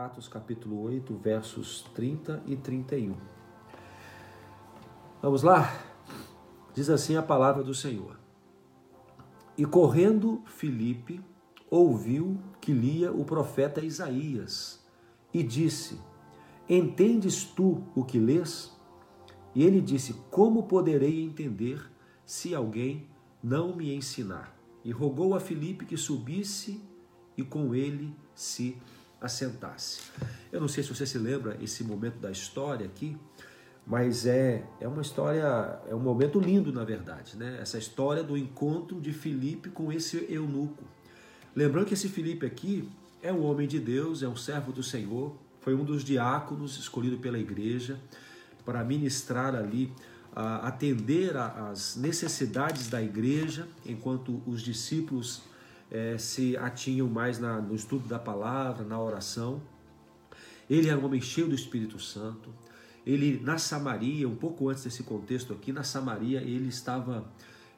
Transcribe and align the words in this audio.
Atos 0.00 0.28
capítulo 0.28 0.80
8, 0.80 1.14
versos 1.18 1.82
30 1.94 2.42
e 2.46 2.56
31. 2.56 3.14
Vamos 5.20 5.42
lá? 5.42 5.78
Diz 6.72 6.88
assim 6.88 7.16
a 7.16 7.22
palavra 7.22 7.62
do 7.62 7.74
Senhor. 7.74 8.18
E 9.58 9.66
correndo 9.66 10.42
Filipe, 10.46 11.20
ouviu 11.68 12.40
que 12.62 12.72
lia 12.72 13.12
o 13.12 13.26
profeta 13.26 13.84
Isaías 13.84 14.82
e 15.34 15.42
disse: 15.42 16.00
Entendes 16.66 17.44
tu 17.44 17.84
o 17.94 18.02
que 18.02 18.18
lês? 18.18 18.74
E 19.54 19.62
ele 19.62 19.82
disse: 19.82 20.14
Como 20.30 20.62
poderei 20.62 21.22
entender 21.22 21.78
se 22.24 22.54
alguém 22.54 23.06
não 23.42 23.76
me 23.76 23.94
ensinar? 23.94 24.56
E 24.82 24.92
rogou 24.92 25.34
a 25.34 25.40
Filipe 25.40 25.84
que 25.84 25.98
subisse 25.98 26.82
e 27.36 27.42
com 27.44 27.74
ele 27.74 28.16
se 28.34 28.78
assentasse. 29.20 30.00
Eu 30.50 30.60
não 30.60 30.68
sei 30.68 30.82
se 30.82 30.88
você 30.94 31.06
se 31.06 31.18
lembra 31.18 31.56
esse 31.60 31.84
momento 31.84 32.18
da 32.18 32.30
história 32.30 32.86
aqui, 32.86 33.16
mas 33.86 34.26
é, 34.26 34.64
é 34.80 34.86
uma 34.86 35.02
história, 35.02 35.80
é 35.88 35.94
um 35.94 36.00
momento 36.00 36.38
lindo 36.38 36.72
na 36.72 36.84
verdade, 36.84 37.36
né? 37.36 37.58
Essa 37.60 37.78
história 37.78 38.22
do 38.22 38.36
encontro 38.36 39.00
de 39.00 39.12
Filipe 39.12 39.68
com 39.68 39.92
esse 39.92 40.26
eunuco. 40.32 40.84
Lembrando 41.54 41.86
que 41.86 41.94
esse 41.94 42.08
Filipe 42.08 42.46
aqui 42.46 42.88
é 43.22 43.32
um 43.32 43.44
homem 43.44 43.66
de 43.66 43.78
Deus, 43.78 44.22
é 44.22 44.28
um 44.28 44.36
servo 44.36 44.72
do 44.72 44.82
Senhor, 44.82 45.36
foi 45.60 45.74
um 45.74 45.84
dos 45.84 46.02
diáconos 46.04 46.78
escolhido 46.78 47.18
pela 47.18 47.38
igreja 47.38 47.98
para 48.64 48.82
ministrar 48.84 49.54
ali, 49.54 49.92
atender 50.34 51.36
às 51.36 51.96
necessidades 51.96 52.88
da 52.88 53.02
igreja, 53.02 53.66
enquanto 53.84 54.42
os 54.46 54.62
discípulos 54.62 55.42
é, 55.90 56.16
se 56.16 56.56
atinham 56.56 57.08
mais 57.08 57.38
na, 57.38 57.60
no 57.60 57.74
estudo 57.74 58.06
da 58.06 58.18
palavra, 58.18 58.84
na 58.84 59.00
oração. 59.00 59.60
Ele 60.68 60.88
era 60.88 60.98
um 60.98 61.04
homem 61.04 61.20
cheio 61.20 61.48
do 61.48 61.54
Espírito 61.54 61.98
Santo. 61.98 62.50
Ele, 63.04 63.40
na 63.42 63.58
Samaria, 63.58 64.28
um 64.28 64.36
pouco 64.36 64.68
antes 64.68 64.84
desse 64.84 65.02
contexto 65.02 65.52
aqui, 65.52 65.72
na 65.72 65.82
Samaria, 65.82 66.40
ele 66.42 66.68
estava 66.68 67.30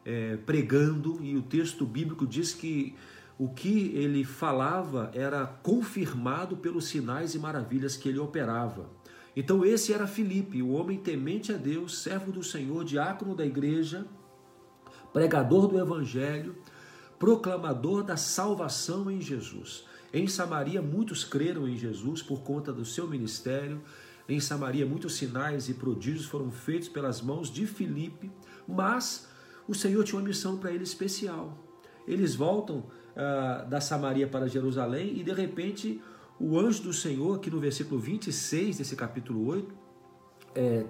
é, 0.05 0.37
pregando 0.37 1.19
e 1.23 1.37
o 1.37 1.43
texto 1.43 1.87
bíblico 1.87 2.27
diz 2.27 2.53
que 2.53 2.95
o 3.39 3.49
que 3.49 3.93
ele 3.95 4.25
falava 4.25 5.11
era 5.15 5.47
confirmado 5.47 6.57
pelos 6.57 6.87
sinais 6.87 7.35
e 7.35 7.39
maravilhas 7.39 7.97
que 7.97 8.09
ele 8.09 8.19
operava. 8.19 8.91
Então, 9.35 9.65
esse 9.65 9.93
era 9.93 10.07
Filipe, 10.07 10.63
o 10.63 10.73
homem 10.73 10.99
temente 10.99 11.53
a 11.53 11.57
Deus, 11.57 12.03
servo 12.03 12.31
do 12.31 12.43
Senhor, 12.43 12.85
diácono 12.85 13.35
da 13.35 13.47
igreja, 13.47 14.07
pregador 15.13 15.67
do 15.67 15.79
evangelho, 15.79 16.55
proclamador 17.23 18.03
da 18.03 18.17
salvação 18.17 19.09
em 19.09 19.21
Jesus. 19.21 19.85
Em 20.13 20.27
Samaria, 20.27 20.83
muitos 20.83 21.23
creram 21.23 21.69
em 21.69 21.77
Jesus 21.77 22.21
por 22.21 22.41
conta 22.43 22.73
do 22.73 22.85
seu 22.85 23.07
ministério. 23.07 23.81
Em 24.29 24.41
Samaria, 24.41 24.85
muitos 24.85 25.15
sinais 25.15 25.69
e 25.69 25.75
prodígios 25.75 26.25
foram 26.27 26.51
feitos 26.51 26.89
pelas 26.89 27.23
mãos 27.23 27.49
de 27.49 27.65
Filipe, 27.65 28.29
mas 28.67 29.29
o 29.69 29.75
Senhor 29.75 30.03
tinha 30.03 30.19
uma 30.19 30.27
missão 30.27 30.59
para 30.59 30.73
ele 30.73 30.83
especial. 30.83 31.57
Eles 32.09 32.35
voltam 32.35 32.87
ah, 33.15 33.65
da 33.71 33.81
Samaria 33.81 34.27
para 34.27 34.49
Jerusalém 34.49 35.17
e 35.17 35.23
de 35.23 35.33
repente 35.33 36.03
o 36.41 36.59
anjo 36.59 36.83
do 36.83 36.93
Senhor, 36.93 37.37
aqui 37.37 37.53
no 37.53 37.61
versículo 37.61 38.01
26 38.01 38.79
desse 38.79 38.97
capítulo 38.97 39.47
8, 39.47 39.73
é, 40.57 40.85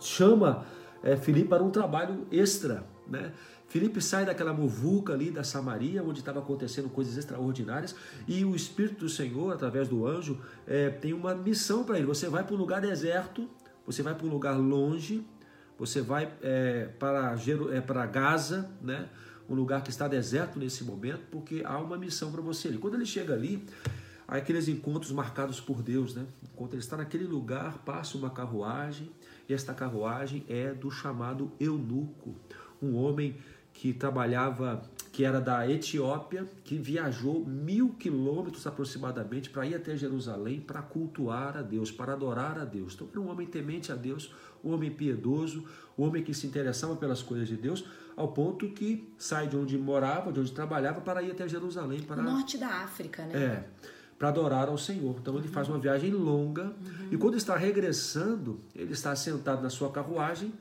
chama 0.00 0.64
é, 1.02 1.16
Filipe 1.16 1.48
para 1.48 1.64
um 1.64 1.70
trabalho 1.70 2.28
extra. 2.30 2.86
Né? 3.08 3.32
Filipe 3.72 4.02
sai 4.02 4.26
daquela 4.26 4.52
muvuca 4.52 5.14
ali 5.14 5.30
da 5.30 5.42
Samaria, 5.42 6.02
onde 6.02 6.18
estava 6.18 6.40
acontecendo 6.40 6.90
coisas 6.90 7.16
extraordinárias, 7.16 7.96
e 8.28 8.44
o 8.44 8.54
Espírito 8.54 9.06
do 9.06 9.08
Senhor, 9.08 9.50
através 9.50 9.88
do 9.88 10.06
anjo, 10.06 10.38
é, 10.66 10.90
tem 10.90 11.14
uma 11.14 11.34
missão 11.34 11.82
para 11.82 11.96
ele. 11.96 12.06
Você 12.06 12.28
vai 12.28 12.44
para 12.44 12.54
um 12.54 12.58
lugar 12.58 12.82
deserto, 12.82 13.48
você 13.86 14.02
vai 14.02 14.14
para 14.14 14.26
um 14.26 14.28
lugar 14.28 14.58
longe, 14.58 15.26
você 15.78 16.02
vai 16.02 16.30
é, 16.42 16.90
para, 16.98 17.34
é, 17.34 18.06
Gaza, 18.08 18.70
né? 18.82 19.08
um 19.48 19.54
lugar 19.54 19.82
que 19.82 19.88
está 19.88 20.06
deserto 20.06 20.58
nesse 20.58 20.84
momento, 20.84 21.22
porque 21.30 21.62
há 21.64 21.78
uma 21.78 21.96
missão 21.96 22.30
para 22.30 22.42
você 22.42 22.68
ali. 22.68 22.76
Quando 22.76 22.96
ele 22.96 23.06
chega 23.06 23.32
ali, 23.32 23.64
há 24.28 24.36
aqueles 24.36 24.68
encontros 24.68 25.12
marcados 25.12 25.62
por 25.62 25.82
Deus, 25.82 26.14
né? 26.14 26.26
Enquanto 26.52 26.74
ele 26.74 26.82
está 26.82 26.98
naquele 26.98 27.24
lugar, 27.24 27.78
passa 27.86 28.18
uma 28.18 28.28
carruagem, 28.28 29.10
e 29.48 29.54
esta 29.54 29.72
carruagem 29.72 30.44
é 30.46 30.74
do 30.74 30.90
chamado 30.90 31.50
eunuco, 31.58 32.36
um 32.82 32.96
homem 32.96 33.36
que 33.72 33.92
trabalhava, 33.92 34.82
que 35.10 35.24
era 35.24 35.40
da 35.40 35.68
Etiópia, 35.68 36.48
que 36.64 36.76
viajou 36.76 37.44
mil 37.44 37.90
quilômetros 37.90 38.66
aproximadamente 38.66 39.50
para 39.50 39.66
ir 39.66 39.74
até 39.74 39.96
Jerusalém 39.96 40.60
para 40.60 40.80
cultuar 40.82 41.56
a 41.56 41.62
Deus, 41.62 41.90
para 41.90 42.12
adorar 42.12 42.58
a 42.58 42.64
Deus. 42.64 42.94
Então 42.94 43.08
era 43.10 43.20
um 43.20 43.30
homem 43.30 43.46
temente 43.46 43.90
a 43.90 43.94
Deus, 43.94 44.32
um 44.62 44.72
homem 44.72 44.90
piedoso, 44.90 45.64
um 45.98 46.04
homem 46.04 46.22
que 46.22 46.32
se 46.32 46.46
interessava 46.46 46.96
pelas 46.96 47.22
coisas 47.22 47.48
de 47.48 47.56
Deus, 47.56 47.84
ao 48.16 48.28
ponto 48.28 48.68
que 48.68 49.12
sai 49.18 49.48
de 49.48 49.56
onde 49.56 49.76
morava, 49.76 50.32
de 50.32 50.40
onde 50.40 50.52
trabalhava, 50.52 51.00
para 51.00 51.22
ir 51.22 51.30
até 51.30 51.48
Jerusalém. 51.48 52.02
Para... 52.02 52.22
Norte 52.22 52.58
da 52.58 52.68
África, 52.68 53.24
né? 53.24 53.34
É, 53.34 53.64
para 54.18 54.28
adorar 54.28 54.68
ao 54.68 54.78
Senhor. 54.78 55.16
Então 55.20 55.36
ele 55.36 55.48
uhum. 55.48 55.52
faz 55.52 55.68
uma 55.68 55.78
viagem 55.78 56.12
longa 56.12 56.64
uhum. 56.64 57.08
e 57.10 57.16
quando 57.16 57.36
está 57.36 57.56
regressando, 57.56 58.60
ele 58.74 58.92
está 58.92 59.16
sentado 59.16 59.62
na 59.62 59.70
sua 59.70 59.90
carruagem 59.90 60.52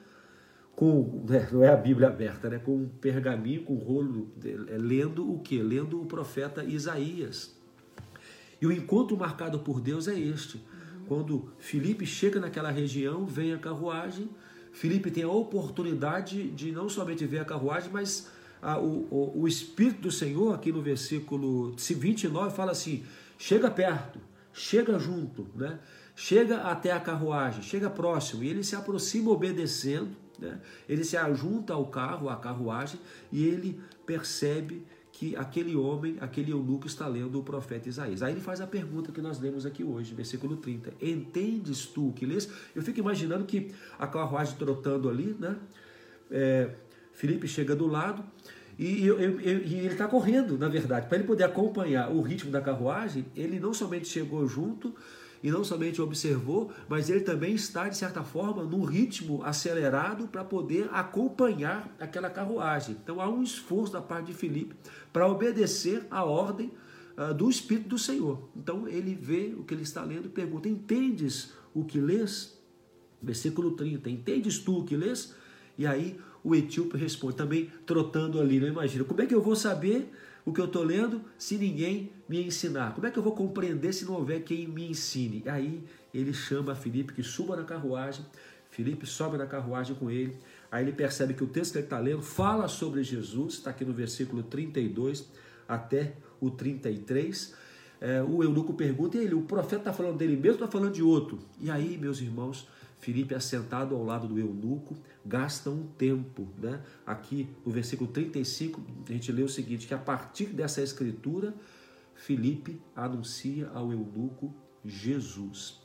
com, 0.81 1.23
né, 1.29 1.47
não 1.51 1.63
é 1.63 1.69
a 1.69 1.75
Bíblia 1.75 2.07
aberta, 2.07 2.49
né, 2.49 2.57
com 2.57 2.75
um 2.75 2.89
pergaminho, 2.89 3.61
com 3.61 3.75
um 3.75 3.77
rolo, 3.77 4.31
é, 4.43 4.77
lendo 4.79 5.31
o 5.31 5.37
que? 5.37 5.61
Lendo 5.61 6.01
o 6.01 6.07
profeta 6.07 6.63
Isaías. 6.63 7.55
E 8.59 8.65
o 8.65 8.71
encontro 8.71 9.15
marcado 9.15 9.59
por 9.59 9.79
Deus 9.79 10.07
é 10.07 10.19
este. 10.19 10.59
Quando 11.07 11.53
Felipe 11.59 12.03
chega 12.07 12.39
naquela 12.39 12.71
região, 12.71 13.27
vem 13.27 13.53
a 13.53 13.59
carruagem, 13.59 14.27
Felipe 14.71 15.11
tem 15.11 15.23
a 15.23 15.29
oportunidade 15.29 16.49
de 16.49 16.71
não 16.71 16.89
somente 16.89 17.27
ver 17.27 17.41
a 17.41 17.45
carruagem, 17.45 17.91
mas 17.93 18.31
a, 18.59 18.79
o, 18.79 19.07
o, 19.11 19.41
o 19.41 19.47
Espírito 19.47 20.01
do 20.01 20.11
Senhor, 20.11 20.55
aqui 20.55 20.71
no 20.71 20.81
versículo 20.81 21.75
29, 21.77 22.55
fala 22.55 22.71
assim: 22.71 23.03
chega 23.37 23.69
perto, 23.69 24.19
chega 24.51 24.97
junto, 24.97 25.45
né? 25.53 25.77
Chega 26.15 26.61
até 26.61 26.91
a 26.91 26.99
carruagem, 26.99 27.61
chega 27.61 27.89
próximo, 27.89 28.43
e 28.43 28.49
ele 28.49 28.63
se 28.63 28.75
aproxima 28.75 29.31
obedecendo 29.31 30.21
né? 30.41 30.59
Ele 30.89 31.03
se 31.03 31.15
ajunta 31.15 31.73
ao 31.73 31.85
carro, 31.85 32.27
à 32.27 32.35
carruagem, 32.35 32.99
e 33.31 33.45
ele 33.45 33.79
percebe 34.05 34.83
que 35.13 35.35
aquele 35.35 35.75
homem, 35.75 36.17
aquele 36.19 36.51
eunuco 36.51 36.87
está 36.87 37.07
lendo 37.07 37.39
o 37.39 37.43
profeta 37.43 37.87
Isaías. 37.87 38.23
Aí 38.23 38.33
ele 38.33 38.41
faz 38.41 38.59
a 38.59 38.65
pergunta 38.65 39.11
que 39.11 39.21
nós 39.21 39.39
lemos 39.39 39.65
aqui 39.65 39.83
hoje, 39.83 40.15
versículo 40.15 40.57
30. 40.57 40.93
Entendes 40.99 41.85
tu 41.85 42.11
que 42.15 42.25
lês? 42.25 42.49
Eu 42.75 42.81
fico 42.81 42.99
imaginando 42.99 43.45
que 43.45 43.71
a 43.99 44.07
carruagem 44.07 44.55
trotando 44.57 45.07
ali, 45.07 45.35
né? 45.39 45.55
É, 46.31 46.71
Felipe 47.13 47.47
chega 47.47 47.75
do 47.75 47.85
lado 47.85 48.23
e, 48.79 49.05
eu, 49.05 49.19
eu, 49.19 49.39
eu, 49.41 49.57
e 49.59 49.75
ele 49.75 49.87
está 49.89 50.07
correndo, 50.07 50.57
na 50.57 50.69
verdade. 50.69 51.07
Para 51.07 51.17
ele 51.17 51.27
poder 51.27 51.43
acompanhar 51.43 52.09
o 52.09 52.21
ritmo 52.21 52.49
da 52.49 52.61
carruagem, 52.61 53.25
ele 53.35 53.59
não 53.59 53.73
somente 53.73 54.07
chegou 54.07 54.47
junto, 54.47 54.95
e 55.43 55.49
não 55.49 55.63
somente 55.63 56.01
observou, 56.01 56.71
mas 56.87 57.09
ele 57.09 57.21
também 57.21 57.53
está, 57.53 57.89
de 57.89 57.97
certa 57.97 58.23
forma, 58.23 58.63
num 58.63 58.83
ritmo 58.83 59.43
acelerado 59.43 60.27
para 60.27 60.43
poder 60.43 60.89
acompanhar 60.91 61.95
aquela 61.99 62.29
carruagem. 62.29 62.95
Então 63.03 63.19
há 63.19 63.29
um 63.29 63.41
esforço 63.41 63.93
da 63.93 64.01
parte 64.01 64.27
de 64.27 64.33
Filipe 64.33 64.75
para 65.11 65.27
obedecer 65.27 66.05
à 66.11 66.23
ordem 66.23 66.71
uh, 67.17 67.33
do 67.33 67.49
Espírito 67.49 67.89
do 67.89 67.97
Senhor. 67.97 68.49
Então 68.55 68.87
ele 68.87 69.15
vê 69.15 69.53
o 69.57 69.63
que 69.63 69.73
ele 69.73 69.83
está 69.83 70.03
lendo 70.03 70.25
e 70.25 70.29
pergunta: 70.29 70.69
Entendes 70.69 71.53
o 71.73 71.83
que 71.83 71.99
lês? 71.99 72.57
Versículo 73.21 73.71
30. 73.71 74.09
Entendes 74.09 74.59
tu 74.59 74.79
o 74.79 74.83
que 74.83 74.95
lês? 74.95 75.35
E 75.77 75.87
aí 75.87 76.19
o 76.43 76.55
etíope 76.55 76.97
responde, 76.97 77.35
também 77.35 77.71
trotando 77.85 78.39
ali, 78.39 78.59
não 78.59 78.67
imagina. 78.67 79.03
Como 79.03 79.21
é 79.21 79.25
que 79.25 79.33
eu 79.33 79.41
vou 79.41 79.55
saber 79.55 80.11
o 80.45 80.51
que 80.51 80.59
eu 80.59 80.65
estou 80.65 80.83
lendo 80.83 81.21
se 81.37 81.57
ninguém 81.57 82.11
me 82.27 82.43
ensinar? 82.45 82.93
Como 82.93 83.05
é 83.05 83.11
que 83.11 83.19
eu 83.19 83.23
vou 83.23 83.35
compreender 83.35 83.93
se 83.93 84.05
não 84.05 84.13
houver 84.13 84.43
quem 84.43 84.67
me 84.67 84.89
ensine? 84.89 85.43
Aí 85.45 85.83
ele 86.13 86.33
chama 86.33 86.75
Felipe 86.75 87.13
que 87.13 87.23
suba 87.23 87.55
na 87.55 87.63
carruagem. 87.63 88.25
Felipe 88.69 89.05
sobe 89.05 89.37
na 89.37 89.45
carruagem 89.45 89.95
com 89.95 90.09
ele. 90.09 90.35
Aí 90.71 90.83
ele 90.83 90.93
percebe 90.93 91.33
que 91.33 91.43
o 91.43 91.47
texto 91.47 91.73
que 91.73 91.79
ele 91.79 91.85
está 91.85 91.99
lendo 91.99 92.21
fala 92.21 92.67
sobre 92.67 93.03
Jesus, 93.03 93.55
está 93.55 93.69
aqui 93.69 93.83
no 93.83 93.93
versículo 93.93 94.41
32 94.43 95.27
até 95.67 96.13
o 96.39 96.49
33. 96.49 97.53
É, 97.99 98.23
o 98.23 98.41
eunuco 98.41 98.73
pergunta, 98.73 99.17
e 99.17 99.25
ele, 99.25 99.35
o 99.35 99.41
profeta 99.41 99.81
está 99.81 99.93
falando 99.93 100.17
dele 100.17 100.35
mesmo 100.35 100.61
ou 100.61 100.65
está 100.65 100.67
falando 100.67 100.93
de 100.93 101.03
outro? 101.03 101.37
E 101.59 101.69
aí, 101.69 101.97
meus 101.97 102.19
irmãos, 102.19 102.67
Filipe, 103.01 103.33
assentado 103.33 103.95
ao 103.95 104.03
lado 104.03 104.27
do 104.27 104.39
eunuco, 104.39 104.95
gasta 105.25 105.69
um 105.71 105.87
tempo. 105.97 106.47
Né? 106.57 106.79
Aqui 107.05 107.49
no 107.65 107.71
versículo 107.71 108.09
35, 108.09 108.79
a 109.09 109.11
gente 109.11 109.31
lê 109.31 109.41
o 109.41 109.49
seguinte: 109.49 109.87
que 109.87 109.93
a 109.93 109.97
partir 109.97 110.45
dessa 110.45 110.81
escritura, 110.81 111.53
Filipe 112.13 112.79
anuncia 112.95 113.69
ao 113.73 113.91
eunuco 113.91 114.53
Jesus. 114.85 115.81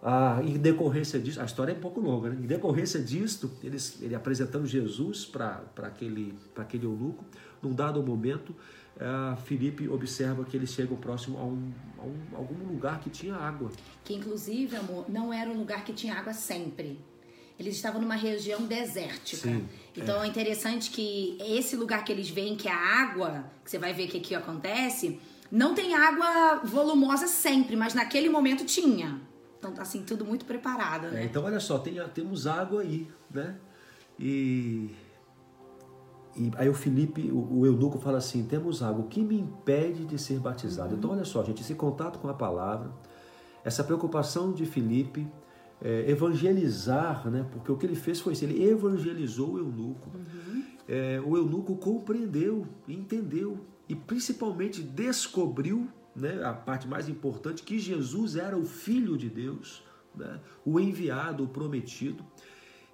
Ah, 0.00 0.40
em 0.44 0.56
decorrência 0.56 1.18
disso, 1.18 1.40
a 1.40 1.44
história 1.44 1.72
é 1.72 1.74
um 1.74 1.80
pouco 1.80 2.00
longa, 2.00 2.30
né? 2.30 2.36
em 2.40 2.46
decorrência 2.46 3.00
disto, 3.00 3.50
ele, 3.60 3.76
ele 4.00 4.14
apresentando 4.14 4.64
Jesus 4.64 5.24
para 5.24 5.64
aquele, 5.78 6.32
aquele 6.54 6.86
eunuco, 6.86 7.24
num 7.60 7.74
dado 7.74 8.00
momento, 8.02 8.54
uh, 8.96 9.36
Felipe 9.42 9.88
observa 9.88 10.44
que 10.44 10.56
eles 10.56 10.70
chegam 10.70 10.96
próximo 10.96 11.38
a, 11.38 11.44
um, 11.44 11.72
a 11.98 12.02
um, 12.02 12.36
algum 12.36 12.66
lugar 12.72 13.00
que 13.00 13.10
tinha 13.10 13.34
água. 13.34 13.70
Que 14.04 14.14
inclusive, 14.14 14.76
amor, 14.76 15.06
não 15.08 15.32
era 15.32 15.48
um 15.50 15.58
lugar 15.58 15.84
que 15.84 15.92
tinha 15.92 16.14
água 16.14 16.32
sempre. 16.32 16.98
Eles 17.58 17.76
estavam 17.76 18.00
numa 18.00 18.16
região 18.16 18.66
desértica. 18.66 19.48
Sim, 19.48 19.66
então 19.96 20.22
é. 20.22 20.26
é 20.26 20.28
interessante 20.28 20.90
que 20.90 21.38
esse 21.40 21.74
lugar 21.74 22.04
que 22.04 22.12
eles 22.12 22.28
veem, 22.28 22.54
que 22.54 22.68
é 22.68 22.72
a 22.72 23.02
água, 23.02 23.50
que 23.64 23.70
você 23.70 23.78
vai 23.78 23.94
ver 23.94 24.08
que 24.08 24.18
aqui 24.18 24.34
acontece, 24.34 25.18
não 25.50 25.74
tem 25.74 25.94
água 25.94 26.60
volumosa 26.64 27.26
sempre, 27.26 27.76
mas 27.76 27.94
naquele 27.94 28.28
momento 28.28 28.64
tinha. 28.64 29.20
Então 29.58 29.72
tá 29.72 29.82
assim, 29.82 30.02
tudo 30.02 30.24
muito 30.24 30.44
preparado, 30.44 31.08
né? 31.08 31.22
É, 31.22 31.24
então 31.24 31.44
olha 31.44 31.58
só, 31.58 31.78
tem, 31.78 31.94
temos 32.14 32.46
água 32.46 32.82
aí, 32.82 33.08
né? 33.30 33.56
E, 34.18 34.90
e 36.36 36.52
aí 36.56 36.68
o 36.68 36.74
Felipe, 36.74 37.30
o, 37.30 37.60
o 37.60 37.66
eunuco 37.66 37.98
fala 37.98 38.18
assim, 38.18 38.44
temos 38.44 38.82
água, 38.82 39.04
o 39.04 39.08
que 39.08 39.22
me 39.22 39.38
impede 39.38 40.04
de 40.04 40.18
ser 40.18 40.38
batizado? 40.38 40.92
Uhum. 40.92 40.98
Então 40.98 41.10
olha 41.10 41.24
só, 41.24 41.42
gente, 41.42 41.62
esse 41.62 41.74
contato 41.74 42.18
com 42.18 42.28
a 42.28 42.34
palavra, 42.34 42.90
essa 43.64 43.82
preocupação 43.82 44.52
de 44.52 44.66
Felipe, 44.66 45.26
é, 45.80 46.10
evangelizar, 46.10 47.28
né? 47.28 47.46
Porque 47.50 47.70
o 47.70 47.76
que 47.76 47.84
ele 47.84 47.96
fez 47.96 48.20
foi 48.20 48.32
isso, 48.32 48.44
ele 48.44 48.64
evangelizou 48.64 49.54
o 49.54 49.58
eunuco. 49.58 50.10
Uhum. 50.14 50.62
É, 50.88 51.20
o 51.24 51.36
eunuco 51.36 51.76
compreendeu, 51.76 52.66
entendeu 52.86 53.58
e 53.88 53.94
principalmente 53.94 54.82
descobriu 54.82 55.88
né, 56.14 56.42
a 56.44 56.52
parte 56.52 56.88
mais 56.88 57.08
importante, 57.08 57.62
que 57.62 57.78
Jesus 57.78 58.36
era 58.36 58.56
o 58.56 58.64
Filho 58.64 59.16
de 59.16 59.28
Deus, 59.28 59.84
né, 60.14 60.40
o 60.64 60.80
enviado, 60.80 61.44
o 61.44 61.48
prometido. 61.48 62.24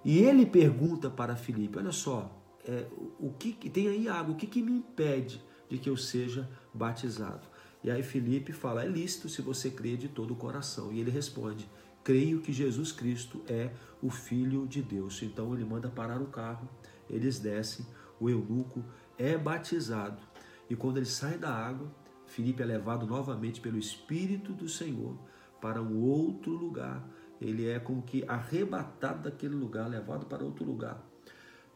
E 0.03 0.19
ele 0.19 0.45
pergunta 0.45 1.09
para 1.09 1.35
Filipe: 1.35 1.77
Olha 1.77 1.91
só, 1.91 2.42
é, 2.65 2.87
o 3.19 3.31
que 3.31 3.69
tem 3.69 3.87
aí 3.87 4.07
água, 4.07 4.33
o 4.33 4.37
que, 4.37 4.47
que 4.47 4.61
me 4.61 4.71
impede 4.71 5.41
de 5.69 5.77
que 5.77 5.89
eu 5.89 5.97
seja 5.97 6.49
batizado? 6.73 7.47
E 7.83 7.91
aí 7.91 8.01
Filipe 8.01 8.53
fala: 8.53 8.83
É 8.83 8.87
lícito 8.87 9.27
se 9.27 9.41
você 9.41 9.69
crê 9.69 9.97
de 9.97 10.07
todo 10.07 10.31
o 10.31 10.37
coração. 10.37 10.91
E 10.91 10.99
ele 10.99 11.11
responde: 11.11 11.69
Creio 12.03 12.39
que 12.39 12.53
Jesus 12.53 12.91
Cristo 12.91 13.41
é 13.47 13.71
o 14.01 14.09
Filho 14.09 14.65
de 14.65 14.81
Deus. 14.81 15.21
Então 15.21 15.53
ele 15.53 15.65
manda 15.65 15.89
parar 15.89 16.21
o 16.21 16.27
carro, 16.27 16.69
eles 17.09 17.39
descem, 17.39 17.85
o 18.19 18.29
eunuco 18.29 18.83
é 19.17 19.37
batizado. 19.37 20.21
E 20.69 20.75
quando 20.75 20.97
ele 20.97 21.05
sai 21.05 21.37
da 21.37 21.53
água, 21.53 21.93
Filipe 22.25 22.63
é 22.63 22.65
levado 22.65 23.05
novamente 23.05 23.59
pelo 23.59 23.77
Espírito 23.77 24.53
do 24.53 24.69
Senhor 24.69 25.17
para 25.61 25.81
um 25.81 26.01
outro 26.01 26.51
lugar. 26.51 27.07
Ele 27.39 27.69
é 27.69 27.79
como 27.79 28.01
que 28.01 28.23
arrebatado 28.27 29.23
daquele 29.23 29.55
lugar, 29.55 29.89
levado 29.89 30.25
para 30.25 30.43
outro 30.43 30.63
lugar. 30.65 31.12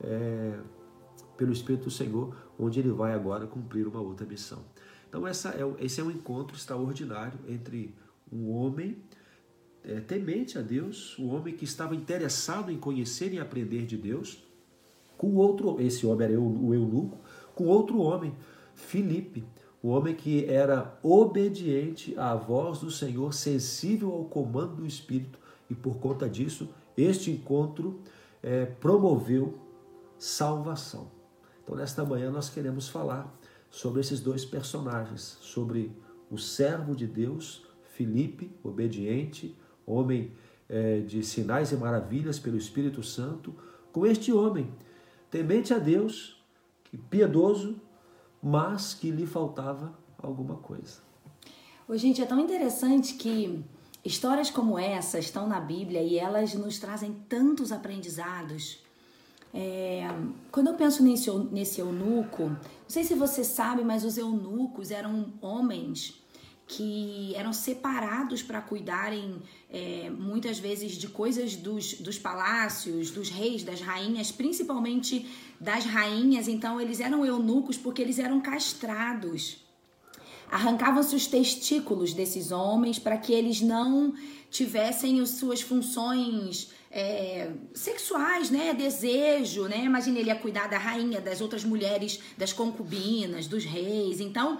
É, 0.01 0.59
pelo 1.35 1.51
Espírito 1.51 1.85
do 1.85 1.91
Senhor, 1.91 2.35
onde 2.57 2.79
ele 2.79 2.91
vai 2.91 3.13
agora 3.13 3.45
cumprir 3.45 3.87
uma 3.87 4.01
outra 4.01 4.25
missão. 4.25 4.63
Então, 5.07 5.25
essa 5.25 5.49
é, 5.49 5.85
esse 5.85 6.01
é 6.01 6.03
um 6.03 6.11
encontro 6.11 6.55
extraordinário 6.55 7.39
entre 7.47 7.95
um 8.31 8.51
homem 8.51 8.97
é, 9.83 10.01
temente 10.01 10.57
a 10.57 10.61
Deus, 10.61 11.17
um 11.17 11.33
homem 11.33 11.55
que 11.55 11.63
estava 11.63 11.95
interessado 11.95 12.71
em 12.71 12.77
conhecer 12.77 13.33
e 13.33 13.39
aprender 13.39 13.85
de 13.85 13.95
Deus, 13.95 14.43
com 15.17 15.35
outro, 15.35 15.79
esse 15.79 16.05
homem 16.05 16.27
era 16.27 16.39
o 16.39 16.73
eunuco, 16.73 17.17
com 17.55 17.65
outro 17.65 17.99
homem, 17.99 18.35
Filipe, 18.75 19.43
o 19.81 19.89
homem 19.89 20.13
que 20.13 20.45
era 20.45 20.99
obediente 21.01 22.13
à 22.17 22.35
voz 22.35 22.79
do 22.79 22.91
Senhor, 22.91 23.33
sensível 23.33 24.11
ao 24.11 24.25
comando 24.25 24.75
do 24.75 24.85
Espírito, 24.85 25.39
e 25.69 25.73
por 25.73 25.97
conta 25.97 26.29
disso, 26.29 26.69
este 26.95 27.31
encontro 27.31 27.99
é, 28.43 28.65
promoveu 28.65 29.57
salvação. 30.17 31.11
Então, 31.63 31.75
nesta 31.75 32.03
manhã, 32.05 32.31
nós 32.31 32.49
queremos 32.49 32.87
falar 32.87 33.33
sobre 33.69 33.99
esses 33.99 34.19
dois 34.19 34.45
personagens, 34.45 35.37
sobre 35.41 35.91
o 36.29 36.37
servo 36.37 36.95
de 36.95 37.05
Deus, 37.05 37.65
Filipe, 37.93 38.51
obediente, 38.63 39.57
homem 39.85 40.31
é, 40.69 40.99
de 40.99 41.23
sinais 41.23 41.71
e 41.71 41.75
maravilhas 41.75 42.39
pelo 42.39 42.57
Espírito 42.57 43.01
Santo, 43.03 43.55
com 43.91 44.05
este 44.05 44.31
homem, 44.31 44.71
temente 45.29 45.73
a 45.73 45.77
Deus, 45.77 46.41
piedoso, 47.09 47.81
mas 48.41 48.93
que 48.93 49.09
lhe 49.11 49.25
faltava 49.25 49.97
alguma 50.17 50.55
coisa. 50.55 50.99
Ô, 51.87 51.95
gente, 51.95 52.21
é 52.21 52.25
tão 52.25 52.39
interessante 52.39 53.13
que 53.15 53.63
histórias 54.03 54.49
como 54.49 54.77
essa 54.77 55.19
estão 55.19 55.47
na 55.47 55.59
Bíblia 55.59 56.01
e 56.01 56.17
elas 56.17 56.53
nos 56.53 56.79
trazem 56.79 57.13
tantos 57.27 57.71
aprendizados. 57.71 58.85
É, 59.53 60.07
quando 60.51 60.67
eu 60.67 60.73
penso 60.73 61.03
nesse, 61.03 61.31
nesse 61.51 61.79
eunuco, 61.79 62.49
não 62.49 62.57
sei 62.87 63.03
se 63.03 63.15
você 63.15 63.43
sabe, 63.43 63.83
mas 63.83 64.03
os 64.03 64.17
eunucos 64.17 64.91
eram 64.91 65.33
homens 65.41 66.21
que 66.67 67.33
eram 67.35 67.53
separados 67.53 68.43
para 68.43 68.61
cuidarem 68.61 69.41
é, 69.71 70.09
muitas 70.09 70.59
vezes 70.59 70.93
de 70.93 71.07
coisas 71.07 71.55
dos, 71.55 71.93
dos 71.93 72.19
palácios, 72.19 73.09
dos 73.09 73.29
reis, 73.29 73.63
das 73.63 73.79
rainhas, 73.79 74.33
principalmente 74.33 75.25
das 75.59 75.85
rainhas. 75.85 76.49
Então, 76.49 76.79
eles 76.79 76.99
eram 76.99 77.25
eunucos 77.25 77.77
porque 77.77 78.01
eles 78.01 78.19
eram 78.19 78.41
castrados. 78.41 79.65
Arrancavam-se 80.51 81.15
os 81.15 81.25
testículos 81.25 82.13
desses 82.13 82.51
homens 82.51 82.99
para 82.99 83.17
que 83.17 83.31
eles 83.31 83.61
não 83.61 84.13
tivessem 84.51 85.21
as 85.21 85.31
suas 85.31 85.61
funções 85.61 86.69
é, 86.91 87.51
sexuais, 87.73 88.49
né? 88.49 88.73
Desejo, 88.73 89.67
né? 89.67 89.83
Imagina, 89.83 90.19
ele 90.19 90.29
ia 90.29 90.35
cuidar 90.35 90.67
da 90.67 90.77
rainha, 90.77 91.19
das 91.21 91.41
outras 91.41 91.63
mulheres, 91.63 92.19
das 92.37 92.53
concubinas, 92.53 93.47
dos 93.47 93.65
reis. 93.65 94.19
Então, 94.19 94.57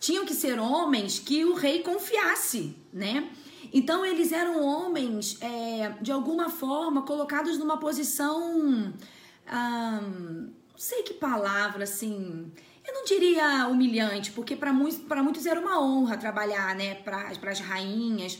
tinham 0.00 0.24
que 0.24 0.34
ser 0.34 0.58
homens 0.58 1.18
que 1.18 1.44
o 1.44 1.54
rei 1.54 1.82
confiasse, 1.82 2.74
né? 2.92 3.30
Então 3.72 4.04
eles 4.04 4.32
eram 4.32 4.64
homens, 4.64 5.38
é, 5.40 5.94
de 6.00 6.10
alguma 6.10 6.48
forma, 6.48 7.02
colocados 7.02 7.58
numa 7.58 7.78
posição. 7.78 8.92
não 9.46 10.52
sei 10.76 11.02
que 11.02 11.14
palavra, 11.14 11.84
assim. 11.84 12.50
Eu 12.86 12.94
não 12.94 13.04
diria 13.04 13.68
humilhante, 13.68 14.32
porque 14.32 14.56
para 14.56 14.72
muitos, 14.72 15.00
muitos 15.22 15.46
era 15.46 15.60
uma 15.60 15.80
honra 15.80 16.16
trabalhar, 16.16 16.74
né, 16.74 16.94
para 16.94 17.28
as 17.28 17.60
rainhas. 17.60 18.38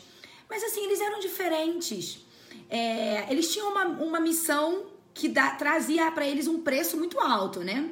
Mas 0.49 0.65
assim, 0.65 0.85
eles 0.85 1.01
eram 1.01 1.21
diferentes. 1.21 2.25
É, 2.69 3.31
eles 3.31 3.53
tinham 3.53 3.71
uma, 3.71 3.85
uma 3.85 4.21
missão 4.21 4.87
que 5.13 5.29
da, 5.29 5.51
trazia 5.51 6.11
para 6.13 6.27
eles 6.27 6.47
um 6.47 6.61
preço 6.61 6.97
muito 6.97 7.19
alto, 7.19 7.61
né? 7.61 7.91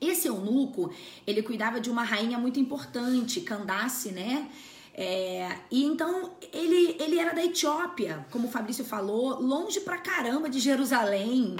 Esse 0.00 0.28
eunuco, 0.28 0.92
ele 1.26 1.42
cuidava 1.42 1.80
de 1.80 1.90
uma 1.90 2.02
rainha 2.02 2.38
muito 2.38 2.60
importante, 2.60 3.40
Candace, 3.40 4.12
né? 4.12 4.48
É, 4.96 5.58
e 5.70 5.84
então 5.84 6.32
ele, 6.52 6.96
ele 7.00 7.18
era 7.18 7.34
da 7.34 7.44
Etiópia, 7.44 8.24
como 8.30 8.46
o 8.46 8.50
Fabrício 8.50 8.84
falou, 8.84 9.40
longe 9.40 9.80
pra 9.80 9.98
caramba 9.98 10.48
de 10.48 10.60
Jerusalém. 10.60 11.56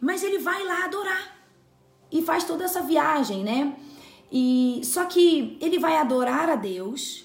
Mas 0.00 0.22
ele 0.22 0.38
vai 0.38 0.62
lá 0.64 0.84
adorar 0.84 1.36
e 2.12 2.22
faz 2.22 2.44
toda 2.44 2.64
essa 2.64 2.82
viagem, 2.82 3.42
né? 3.42 3.74
E 4.30 4.80
só 4.84 5.04
que 5.04 5.56
ele 5.60 5.78
vai 5.78 5.96
adorar 5.96 6.50
a 6.50 6.56
Deus. 6.56 7.24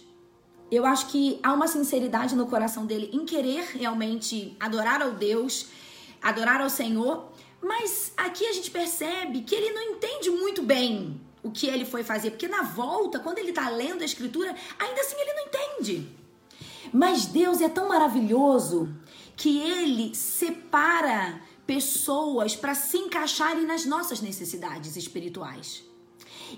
Eu 0.71 0.85
acho 0.85 1.07
que 1.07 1.37
há 1.43 1.51
uma 1.51 1.67
sinceridade 1.67 2.33
no 2.33 2.47
coração 2.47 2.85
dele 2.85 3.09
em 3.11 3.25
querer 3.25 3.71
realmente 3.77 4.55
adorar 4.57 5.01
ao 5.01 5.11
Deus, 5.11 5.67
adorar 6.21 6.61
ao 6.61 6.69
Senhor, 6.69 7.29
mas 7.61 8.13
aqui 8.15 8.45
a 8.45 8.53
gente 8.53 8.71
percebe 8.71 9.41
que 9.41 9.53
ele 9.53 9.71
não 9.73 9.81
entende 9.81 10.29
muito 10.29 10.61
bem 10.61 11.19
o 11.43 11.51
que 11.51 11.67
ele 11.67 11.83
foi 11.83 12.03
fazer, 12.03 12.31
porque 12.31 12.47
na 12.47 12.61
volta, 12.63 13.19
quando 13.19 13.39
ele 13.39 13.49
está 13.49 13.69
lendo 13.69 14.01
a 14.01 14.05
escritura, 14.05 14.55
ainda 14.79 15.01
assim 15.01 15.15
ele 15.19 15.33
não 15.33 15.47
entende. 15.47 16.09
Mas 16.93 17.25
Deus 17.25 17.59
é 17.59 17.67
tão 17.67 17.89
maravilhoso 17.89 18.89
que 19.35 19.59
ele 19.59 20.15
separa 20.15 21.41
pessoas 21.67 22.55
para 22.55 22.73
se 22.75 22.97
encaixarem 22.97 23.65
nas 23.65 23.85
nossas 23.85 24.21
necessidades 24.21 24.95
espirituais. 24.95 25.83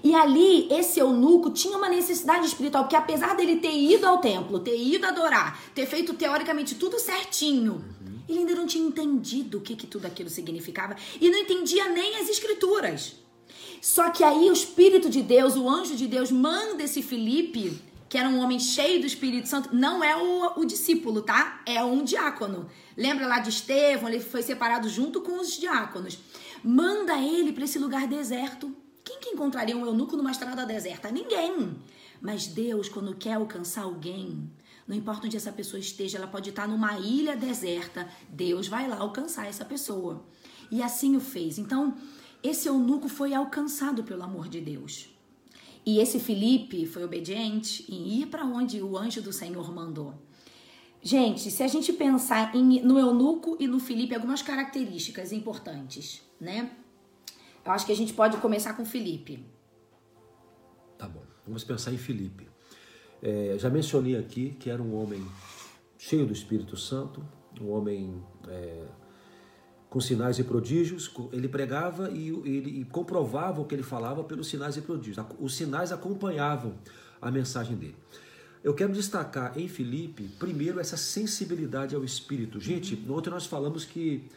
E 0.04 0.16
ali, 0.16 0.68
esse 0.72 1.00
eunuco 1.00 1.50
tinha 1.52 1.78
uma 1.78 1.90
necessidade 1.90 2.46
espiritual, 2.46 2.84
porque 2.84 2.96
apesar 2.96 3.36
dele 3.36 3.58
ter 3.58 3.76
ido 3.76 4.08
ao 4.08 4.20
templo, 4.20 4.60
ter 4.60 4.78
ido 4.78 5.06
adorar, 5.06 5.62
ter 5.76 5.86
feito 5.86 6.14
teoricamente 6.14 6.76
tudo 6.76 7.00
certinho, 7.00 7.84
ele 8.28 8.40
ainda 8.40 8.56
não 8.56 8.66
tinha 8.66 8.88
entendido 8.88 9.58
o 9.58 9.62
que, 9.62 9.76
que 9.76 9.88
tudo 9.88 10.06
aquilo 10.06 10.30
significava 10.30 10.96
e 11.20 11.30
não 11.30 11.40
entendia 11.40 11.90
nem 11.90 12.18
as 12.18 12.30
escrituras. 12.30 13.16
Só 13.82 14.10
que 14.10 14.24
aí 14.24 14.50
o 14.50 14.54
Espírito 14.54 15.10
de 15.10 15.22
Deus, 15.22 15.56
o 15.56 15.70
anjo 15.70 15.96
de 15.96 16.08
Deus, 16.08 16.32
manda 16.32 16.84
esse 16.84 17.02
Felipe, 17.02 17.82
que 18.08 18.18
era 18.18 18.30
um 18.30 18.40
homem 18.40 18.60
cheio 18.60 19.02
do 19.02 19.08
Espírito 19.08 19.50
Santo, 19.50 19.76
não 19.76 20.04
é 20.04 20.16
o, 20.16 20.62
o 20.62 20.66
discípulo, 20.66 21.22
tá? 21.22 21.62
É 21.66 21.84
um 21.84 22.04
diácono. 22.04 22.70
Lembra 22.96 23.28
lá 23.28 23.40
de 23.40 23.50
Estevão? 23.50 24.08
Ele 24.08 24.20
foi 24.20 24.42
separado 24.42 24.88
junto 24.88 25.20
com 25.20 25.40
os 25.40 25.58
diáconos. 25.58 26.18
Manda 26.64 27.18
ele 27.18 27.52
para 27.52 27.66
esse 27.66 27.78
lugar 27.78 28.08
deserto. 28.08 28.74
Encontraria 29.34 29.76
um 29.76 29.86
eunuco 29.86 30.16
numa 30.16 30.32
estrada 30.32 30.66
deserta? 30.66 31.12
Ninguém. 31.12 31.76
Mas 32.22 32.48
Deus, 32.48 32.88
quando 32.88 33.16
quer 33.16 33.34
alcançar 33.34 33.84
alguém, 33.84 34.50
não 34.88 34.96
importa 34.96 35.26
onde 35.26 35.36
essa 35.36 35.52
pessoa 35.52 35.80
esteja, 35.80 36.18
ela 36.18 36.28
pode 36.28 36.52
estar 36.52 36.68
numa 36.68 37.00
ilha 37.00 37.36
deserta, 37.36 38.08
Deus 38.30 38.68
vai 38.68 38.88
lá 38.88 38.98
alcançar 38.98 39.48
essa 39.48 39.66
pessoa. 39.66 40.24
E 40.70 40.84
assim 40.84 41.16
o 41.16 41.20
fez. 41.20 41.58
Então, 41.58 41.96
esse 42.44 42.68
eunuco 42.68 43.10
foi 43.10 43.34
alcançado 43.34 44.04
pelo 44.04 44.24
amor 44.24 44.48
de 44.48 44.62
Deus. 44.62 45.10
E 45.86 46.00
esse 46.00 46.20
Felipe 46.20 46.86
foi 46.86 47.04
obediente 47.04 47.86
em 47.92 48.22
ir 48.22 48.28
para 48.28 48.46
onde 48.46 48.82
o 48.82 48.98
anjo 48.98 49.22
do 49.22 49.34
Senhor 49.34 49.74
mandou. 49.74 50.14
Gente, 51.02 51.52
se 51.52 51.62
a 51.64 51.68
gente 51.68 51.92
pensar 51.92 52.56
em, 52.56 52.82
no 52.82 52.98
eunuco 52.98 53.58
e 53.60 53.68
no 53.68 53.80
Felipe, 53.80 54.16
algumas 54.16 54.42
características 54.42 55.34
importantes, 55.34 56.22
né? 56.40 56.72
Eu 57.66 57.72
acho 57.72 57.86
que 57.86 57.92
a 57.92 57.96
gente 57.96 58.14
pode 58.14 58.38
começar 58.38 58.74
com 58.74 58.86
Felipe. 58.86 59.46
Tá 60.98 61.08
bom, 61.08 61.24
vamos 61.46 61.64
pensar 61.64 61.92
em 61.94 61.98
Felipe. 61.98 62.48
É, 63.22 63.56
já 63.58 63.70
mencionei 63.70 64.18
aqui 64.18 64.56
que 64.60 64.70
era 64.70 64.82
um 64.82 64.96
homem 64.96 65.26
cheio 65.98 66.26
do 66.26 66.34
Espírito 66.34 66.76
Santo, 66.76 67.26
um 67.62 67.70
homem 67.70 68.22
é, 68.50 68.84
com 69.90 70.02
sinais 70.02 70.38
e 70.40 70.44
prodígios. 70.44 71.10
Ele 71.32 71.48
pregava 71.48 72.10
e 72.12 72.30
ele 72.46 72.82
e 72.82 72.86
comprovava 72.86 73.62
o 73.62 73.66
que 73.66 73.74
ele 73.74 73.84
falava 73.84 74.24
pelos 74.24 74.48
sinais 74.48 74.76
e 74.76 74.82
prodígios. 74.82 75.26
Os 75.40 75.56
sinais 75.56 75.92
acompanhavam 75.94 76.76
a 77.22 77.32
mensagem 77.32 77.78
dele. 77.78 77.96
Eu 78.62 78.74
quero 78.74 78.92
destacar 78.94 79.58
em 79.58 79.68
Filipe, 79.68 80.28
primeiro, 80.40 80.80
essa 80.80 80.98
sensibilidade 80.98 81.96
ao 81.96 82.04
Espírito. 82.04 82.60
Gente, 82.60 82.96
no 82.96 83.14
outro 83.14 83.32
nós 83.32 83.46
falamos 83.46 83.86
que 83.86 84.30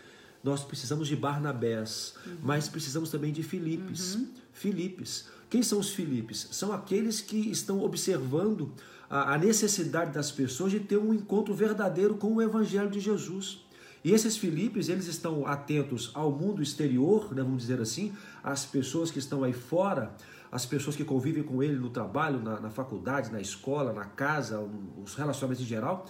nós 0.46 0.62
precisamos 0.62 1.08
de 1.08 1.16
Barnabés, 1.16 2.14
uhum. 2.24 2.36
mas 2.40 2.68
precisamos 2.68 3.10
também 3.10 3.32
de 3.32 3.42
Filipes. 3.42 4.14
Uhum. 4.14 4.28
Filipes. 4.52 5.26
Quem 5.50 5.60
são 5.60 5.80
os 5.80 5.90
Filipes? 5.90 6.46
São 6.52 6.72
aqueles 6.72 7.20
que 7.20 7.50
estão 7.50 7.82
observando 7.82 8.72
a, 9.10 9.34
a 9.34 9.38
necessidade 9.38 10.12
das 10.12 10.30
pessoas 10.30 10.70
de 10.70 10.78
ter 10.78 10.98
um 10.98 11.12
encontro 11.12 11.52
verdadeiro 11.52 12.14
com 12.14 12.32
o 12.36 12.40
Evangelho 12.40 12.88
de 12.88 13.00
Jesus. 13.00 13.66
E 14.04 14.12
esses 14.12 14.36
Filipes, 14.36 14.88
eles 14.88 15.08
estão 15.08 15.44
atentos 15.48 16.12
ao 16.14 16.30
mundo 16.30 16.62
exterior, 16.62 17.34
né, 17.34 17.42
vamos 17.42 17.62
dizer 17.62 17.80
assim, 17.80 18.12
às 18.40 18.64
pessoas 18.64 19.10
que 19.10 19.18
estão 19.18 19.42
aí 19.42 19.52
fora, 19.52 20.14
as 20.52 20.64
pessoas 20.64 20.94
que 20.94 21.04
convivem 21.04 21.42
com 21.42 21.60
ele 21.60 21.74
no 21.74 21.90
trabalho, 21.90 22.40
na, 22.40 22.60
na 22.60 22.70
faculdade, 22.70 23.32
na 23.32 23.40
escola, 23.40 23.92
na 23.92 24.04
casa, 24.04 24.64
os 25.02 25.16
relacionamentos 25.16 25.64
em 25.64 25.66
geral, 25.66 26.06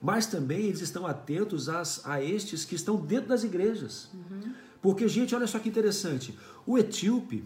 mas 0.00 0.26
também 0.26 0.66
eles 0.66 0.80
estão 0.80 1.06
atentos 1.06 1.68
às, 1.68 2.06
a 2.06 2.22
estes 2.22 2.64
que 2.64 2.74
estão 2.74 2.96
dentro 2.96 3.28
das 3.28 3.44
igrejas. 3.44 4.10
Uhum. 4.14 4.52
Porque, 4.80 5.08
gente, 5.08 5.34
olha 5.34 5.46
só 5.46 5.58
que 5.58 5.68
interessante, 5.68 6.36
o 6.66 6.78
etíope, 6.78 7.44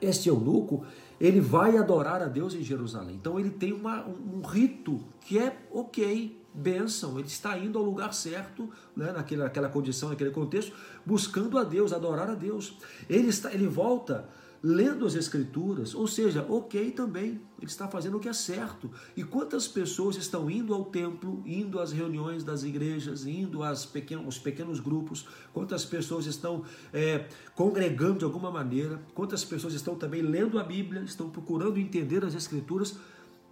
este 0.00 0.28
eunuco, 0.28 0.84
ele 1.20 1.40
vai 1.40 1.76
adorar 1.76 2.22
a 2.22 2.26
Deus 2.26 2.54
em 2.54 2.62
Jerusalém. 2.62 3.16
Então 3.16 3.38
ele 3.38 3.50
tem 3.50 3.72
uma, 3.72 4.06
um, 4.06 4.38
um 4.38 4.40
rito 4.42 5.04
que 5.20 5.38
é 5.38 5.56
ok, 5.72 6.38
bênção, 6.52 7.18
ele 7.18 7.28
está 7.28 7.56
indo 7.58 7.78
ao 7.78 7.84
lugar 7.84 8.12
certo, 8.12 8.68
né, 8.96 9.12
naquela, 9.12 9.44
naquela 9.44 9.68
condição, 9.68 10.08
naquele 10.08 10.30
contexto, 10.30 10.72
buscando 11.06 11.58
a 11.58 11.64
Deus, 11.64 11.92
adorar 11.92 12.30
a 12.30 12.34
Deus. 12.34 12.76
Ele, 13.08 13.28
está, 13.28 13.52
ele 13.52 13.66
volta 13.66 14.28
lendo 14.62 15.06
as 15.06 15.14
Escrituras, 15.14 15.94
ou 15.94 16.06
seja, 16.06 16.44
ok 16.48 16.90
também, 16.90 17.40
ele 17.58 17.66
está 17.66 17.88
fazendo 17.88 18.16
o 18.16 18.20
que 18.20 18.28
é 18.28 18.32
certo. 18.32 18.90
E 19.16 19.22
quantas 19.22 19.68
pessoas 19.68 20.16
estão 20.16 20.50
indo 20.50 20.74
ao 20.74 20.84
templo, 20.84 21.42
indo 21.46 21.80
às 21.80 21.92
reuniões 21.92 22.44
das 22.44 22.62
igrejas, 22.62 23.26
indo 23.26 23.62
aos 23.62 23.86
pequenos, 23.86 24.38
pequenos 24.38 24.80
grupos, 24.80 25.26
quantas 25.52 25.84
pessoas 25.84 26.26
estão 26.26 26.64
é, 26.92 27.28
congregando 27.54 28.18
de 28.18 28.24
alguma 28.24 28.50
maneira, 28.50 29.00
quantas 29.14 29.44
pessoas 29.44 29.74
estão 29.74 29.94
também 29.94 30.22
lendo 30.22 30.58
a 30.58 30.64
Bíblia, 30.64 31.02
estão 31.02 31.30
procurando 31.30 31.78
entender 31.78 32.24
as 32.24 32.34
Escrituras, 32.34 32.98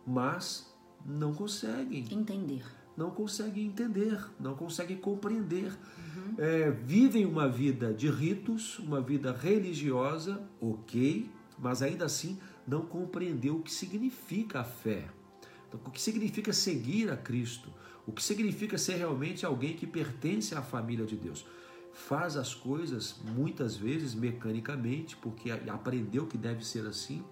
mas 0.06 0.72
não 1.04 1.32
conseguem 1.32 2.04
entender 2.10 2.64
não 2.96 3.10
conseguem 3.10 3.66
entender, 3.66 4.18
não 4.40 4.54
conseguem 4.54 4.96
compreender. 4.96 5.72
Uhum. 6.16 6.34
É, 6.38 6.70
vivem 6.70 7.26
uma 7.26 7.48
vida 7.48 7.92
de 7.92 8.08
ritos, 8.08 8.78
uma 8.78 9.00
vida 9.00 9.32
religiosa, 9.32 10.42
ok, 10.60 11.30
mas 11.58 11.82
ainda 11.82 12.04
assim 12.04 12.38
não 12.66 12.82
compreendeu 12.82 13.56
o 13.56 13.62
que 13.62 13.72
significa 13.72 14.60
a 14.60 14.64
fé, 14.64 15.08
então, 15.68 15.80
o 15.84 15.90
que 15.90 16.00
significa 16.00 16.52
seguir 16.52 17.10
a 17.10 17.16
Cristo, 17.16 17.72
o 18.06 18.12
que 18.12 18.22
significa 18.22 18.78
ser 18.78 18.96
realmente 18.96 19.44
alguém 19.44 19.74
que 19.74 19.86
pertence 19.86 20.54
à 20.54 20.62
família 20.62 21.04
de 21.04 21.16
Deus. 21.16 21.44
Faz 21.92 22.36
as 22.36 22.54
coisas 22.54 23.16
muitas 23.34 23.76
vezes 23.76 24.14
mecanicamente, 24.14 25.16
porque 25.16 25.50
aprendeu 25.50 26.26
que 26.26 26.36
deve 26.36 26.64
ser 26.64 26.86
assim, 26.86 27.24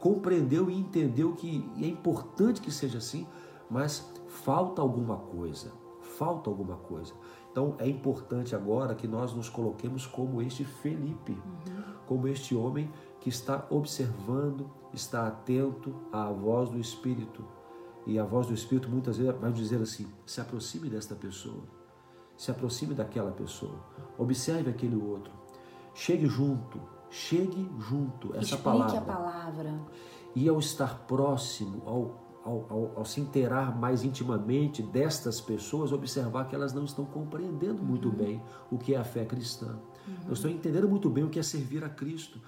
compreendeu 0.00 0.68
e 0.70 0.74
entendeu 0.74 1.34
que 1.34 1.64
é 1.80 1.86
importante 1.86 2.60
que 2.60 2.70
seja 2.70 2.98
assim, 2.98 3.26
mas 3.72 4.12
falta 4.28 4.82
alguma 4.82 5.16
coisa, 5.16 5.72
falta 6.02 6.50
alguma 6.50 6.76
coisa. 6.76 7.14
Então 7.50 7.74
é 7.78 7.88
importante 7.88 8.54
agora 8.54 8.94
que 8.94 9.08
nós 9.08 9.32
nos 9.32 9.48
coloquemos 9.48 10.06
como 10.06 10.42
este 10.42 10.62
Felipe, 10.64 11.32
uhum. 11.32 11.82
como 12.06 12.28
este 12.28 12.54
homem 12.54 12.90
que 13.18 13.30
está 13.30 13.66
observando, 13.70 14.70
está 14.92 15.26
atento 15.26 15.94
à 16.12 16.26
voz 16.30 16.68
do 16.68 16.78
Espírito. 16.78 17.44
E 18.06 18.18
a 18.18 18.24
voz 18.24 18.46
do 18.46 18.54
Espírito 18.54 18.90
muitas 18.90 19.16
vezes 19.16 19.34
vai 19.40 19.52
dizer 19.52 19.80
assim: 19.80 20.06
se 20.26 20.40
aproxime 20.40 20.90
desta 20.90 21.14
pessoa, 21.14 21.62
se 22.36 22.50
aproxime 22.50 22.94
daquela 22.94 23.30
pessoa, 23.30 23.78
observe 24.18 24.68
aquele 24.68 24.96
outro, 24.96 25.32
chegue 25.94 26.26
junto, 26.26 26.80
chegue 27.08 27.70
junto. 27.78 28.30
Essa 28.34 28.56
Explique 28.56 28.62
palavra. 28.62 28.98
a 28.98 29.02
palavra. 29.02 29.80
E 30.34 30.48
ao 30.48 30.58
estar 30.58 31.00
próximo, 31.06 31.82
ao 31.86 32.31
ao, 32.44 32.66
ao, 32.68 32.92
ao, 32.98 33.04
se 33.04 33.20
inteirar 33.20 33.78
mais 33.78 34.04
intimamente 34.04 34.82
destas 34.82 35.40
pessoas, 35.40 35.92
observar 35.92 36.48
que 36.48 36.54
elas 36.54 36.72
não 36.72 36.84
estão 36.84 37.04
compreendendo 37.04 37.82
muito 37.82 38.08
uhum. 38.08 38.14
bem 38.14 38.42
o 38.70 38.78
que 38.78 38.94
é 38.94 38.98
a 38.98 39.04
fé 39.04 39.24
cristã. 39.24 39.78
Uhum. 40.06 40.14
Não 40.26 40.32
estão 40.32 40.50
entendendo 40.50 40.88
muito 40.88 41.08
bem 41.08 41.24
o 41.24 41.28
que 41.28 41.38
é 41.38 41.42
servir 41.42 41.84
a 41.84 41.88
Cristo. 41.88 42.40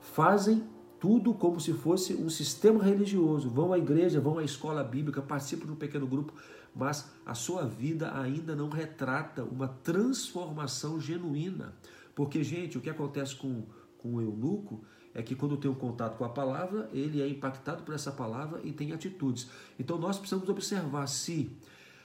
Fazem 0.00 0.64
tudo 0.98 1.34
como 1.34 1.60
se 1.60 1.72
fosse 1.74 2.14
um 2.14 2.30
sistema 2.30 2.82
religioso. 2.82 3.50
Vão 3.50 3.72
à 3.72 3.78
igreja, 3.78 4.20
vão 4.20 4.38
à 4.38 4.44
escola 4.44 4.82
bíblica, 4.82 5.20
participam 5.20 5.66
de 5.66 5.72
um 5.72 5.76
pequeno 5.76 6.06
grupo, 6.06 6.32
mas 6.74 7.10
a 7.26 7.34
sua 7.34 7.66
vida 7.66 8.18
ainda 8.18 8.56
não 8.56 8.70
retrata 8.70 9.44
uma 9.44 9.68
transformação 9.68 10.98
genuína. 10.98 11.74
Porque, 12.14 12.42
gente, 12.42 12.78
o 12.78 12.80
que 12.80 12.88
acontece 12.88 13.36
com, 13.36 13.64
com 13.98 14.14
o 14.14 14.22
eunuco 14.22 14.82
é 15.14 15.22
que 15.22 15.34
quando 15.34 15.56
tem 15.56 15.70
um 15.70 15.74
contato 15.74 16.16
com 16.18 16.24
a 16.24 16.28
palavra, 16.28 16.90
ele 16.92 17.22
é 17.22 17.28
impactado 17.28 17.84
por 17.84 17.94
essa 17.94 18.10
palavra 18.10 18.60
e 18.64 18.72
tem 18.72 18.92
atitudes. 18.92 19.48
Então 19.78 19.96
nós 19.96 20.18
precisamos 20.18 20.48
observar 20.48 21.06
se 21.06 21.56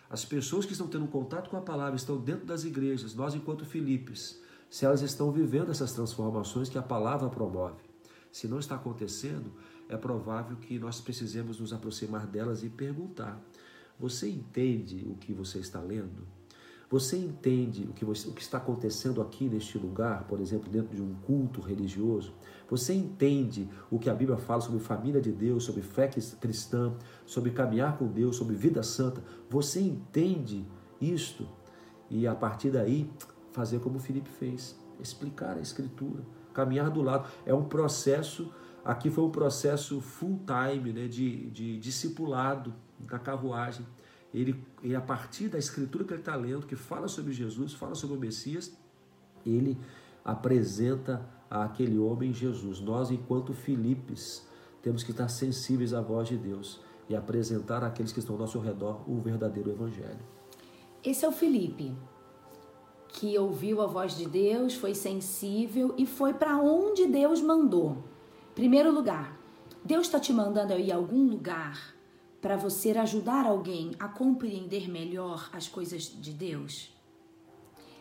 as 0.10 0.24
pessoas 0.24 0.66
que 0.66 0.72
estão 0.72 0.88
tendo 0.88 1.08
contato 1.08 1.50
com 1.50 1.58
a 1.58 1.62
palavra 1.62 1.96
estão 1.96 2.18
dentro 2.18 2.46
das 2.46 2.64
igrejas, 2.64 3.16
nós 3.16 3.34
enquanto 3.34 3.66
Filipes, 3.66 4.40
se 4.70 4.86
elas 4.86 5.02
estão 5.02 5.32
vivendo 5.32 5.72
essas 5.72 5.94
transformações 5.94 6.70
que 6.70 6.78
a 6.78 6.84
palavra 6.84 7.30
promove. 7.30 7.82
Se 8.32 8.48
não 8.48 8.60
está 8.60 8.76
acontecendo, 8.76 9.52
é 9.88 9.98
provável 9.98 10.56
que 10.58 10.78
nós 10.78 11.02
precisemos 11.02 11.60
nos 11.60 11.74
aproximar 11.74 12.28
delas 12.28 12.64
e 12.64 12.70
perguntar: 12.70 13.42
você 14.00 14.30
entende 14.30 15.04
o 15.08 15.16
que 15.16 15.34
você 15.34 15.58
está 15.60 15.82
lendo? 15.82 16.28
Você 16.90 17.18
entende 17.18 17.84
o 17.84 17.94
que, 17.94 18.04
você, 18.04 18.28
o 18.28 18.34
que 18.34 18.42
está 18.42 18.58
acontecendo 18.58 19.22
aqui 19.22 19.48
neste 19.48 19.78
lugar, 19.78 20.24
por 20.24 20.40
exemplo, 20.40 20.68
dentro 20.72 20.96
de 20.96 21.02
um 21.04 21.14
culto 21.14 21.62
religioso? 21.62 22.34
Você 22.68 22.96
entende 22.96 23.70
o 23.92 24.00
que 24.00 24.10
a 24.10 24.14
Bíblia 24.14 24.40
fala 24.40 24.60
sobre 24.60 24.80
família 24.80 25.22
de 25.22 25.32
Deus, 25.32 25.66
sobre 25.66 25.84
fé 25.84 26.08
cristã, 26.08 26.96
sobre 27.28 27.52
caminhar 27.52 27.96
com 27.96 28.08
Deus, 28.08 28.38
sobre 28.38 28.56
vida 28.56 28.82
santa? 28.82 29.24
Você 29.52 29.80
entende 29.80 30.66
isto? 31.00 31.48
E 32.10 32.26
a 32.26 32.34
partir 32.34 32.72
daí, 32.72 33.08
fazer 33.52 33.80
como 33.82 34.00
Felipe 34.00 34.30
fez, 34.30 34.76
explicar 35.00 35.58
a 35.58 35.62
Escritura, 35.62 36.24
caminhar 36.56 36.90
do 36.90 37.04
lado. 37.04 37.30
É 37.46 37.54
um 37.54 37.66
processo, 37.66 38.52
aqui 38.84 39.12
foi 39.12 39.24
um 39.26 39.32
processo 39.32 40.02
full 40.02 40.42
time, 40.44 40.92
né, 40.92 41.08
de, 41.08 41.52
de 41.52 41.78
discipulado 41.78 42.74
na 43.08 43.20
carruagem 43.20 43.86
ele, 44.34 44.64
ele 44.84 44.96
a 44.96 45.02
partir 45.02 45.48
da 45.48 45.58
escritura 45.58 46.04
que 46.04 46.14
ele 46.14 46.22
está 46.22 46.36
lendo, 46.36 46.66
que 46.66 46.76
fala 46.76 47.08
sobre 47.08 47.34
Jesus, 47.34 47.74
fala 47.74 47.96
sobre 47.96 48.16
o 48.16 48.20
Messias, 48.20 48.72
ele 49.46 49.78
apresenta 50.24 51.28
àquele 51.50 51.98
homem 51.98 52.34
Jesus. 52.34 52.80
Nós, 52.80 53.10
enquanto 53.10 53.54
Filipes, 53.54 54.46
temos 54.82 55.04
que 55.04 55.12
estar 55.12 55.28
sensíveis 55.28 55.94
à 55.94 56.02
voz 56.02 56.28
de 56.28 56.38
Deus 56.38 56.80
e 57.10 57.16
apresentar 57.16 57.84
àqueles 57.84 58.12
que 58.12 58.20
estão 58.20 58.36
ao 58.36 58.42
nosso 58.42 58.60
redor 58.60 59.02
o 59.10 59.20
verdadeiro 59.20 59.72
Evangelho. 59.72 60.20
Esse 61.04 61.26
é 61.26 61.28
o 61.28 61.32
Filipe, 61.32 61.96
que 63.08 63.38
ouviu 63.38 63.82
a 63.82 63.88
voz 63.88 64.16
de 64.16 64.28
Deus, 64.28 64.76
foi 64.76 64.94
sensível 64.94 65.96
e 65.98 66.06
foi 66.06 66.34
para 66.34 66.58
onde 66.58 67.08
Deus 67.08 67.42
mandou. 67.42 68.04
Primeiro 68.54 68.92
lugar, 68.92 69.40
Deus 69.84 70.06
está 70.06 70.20
te 70.20 70.32
mandando 70.32 70.74
ir 70.74 70.92
a 70.92 70.96
algum 70.96 71.28
lugar 71.28 71.96
para 72.42 72.58
você 72.58 72.92
ajudar 72.92 73.46
alguém 73.46 73.92
a 74.00 74.08
compreender 74.08 74.90
melhor 74.90 75.50
as 75.52 75.68
coisas 75.68 76.04
de 76.04 76.32
Deus? 76.32 76.90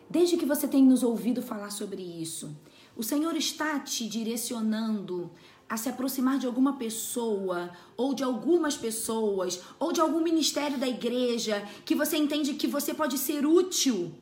Desde 0.09 0.37
que 0.37 0.47
você 0.47 0.67
tem 0.67 0.83
nos 0.83 1.03
ouvido 1.03 1.43
falar 1.43 1.71
sobre 1.71 2.03
isso, 2.03 2.57
o 2.97 3.03
Senhor 3.03 3.37
está 3.37 3.79
te 3.81 4.09
direcionando 4.09 5.31
a 5.69 5.77
se 5.77 5.89
aproximar 5.89 6.39
de 6.39 6.47
alguma 6.47 6.79
pessoa, 6.79 7.71
ou 7.97 8.15
de 8.15 8.25
algumas 8.25 8.77
pessoas, 8.77 9.61
ou 9.79 9.93
de 9.93 10.01
algum 10.01 10.21
ministério 10.21 10.79
da 10.79 10.89
igreja 10.89 11.63
que 11.85 11.95
você 11.95 12.17
entende 12.17 12.55
que 12.55 12.67
você 12.67 12.95
pode 12.95 13.19
ser 13.19 13.45
útil. 13.45 14.15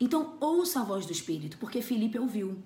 Então, 0.00 0.34
ouça 0.40 0.80
a 0.80 0.84
voz 0.84 1.06
do 1.06 1.12
Espírito, 1.12 1.56
porque 1.58 1.80
Felipe 1.80 2.18
ouviu. 2.18 2.58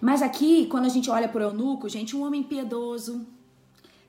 Mas 0.00 0.22
aqui, 0.22 0.66
quando 0.66 0.84
a 0.84 0.88
gente 0.88 1.10
olha 1.10 1.28
para 1.28 1.40
o 1.40 1.50
eunuco, 1.50 1.88
gente, 1.88 2.14
um 2.14 2.24
homem 2.24 2.44
piedoso, 2.44 3.26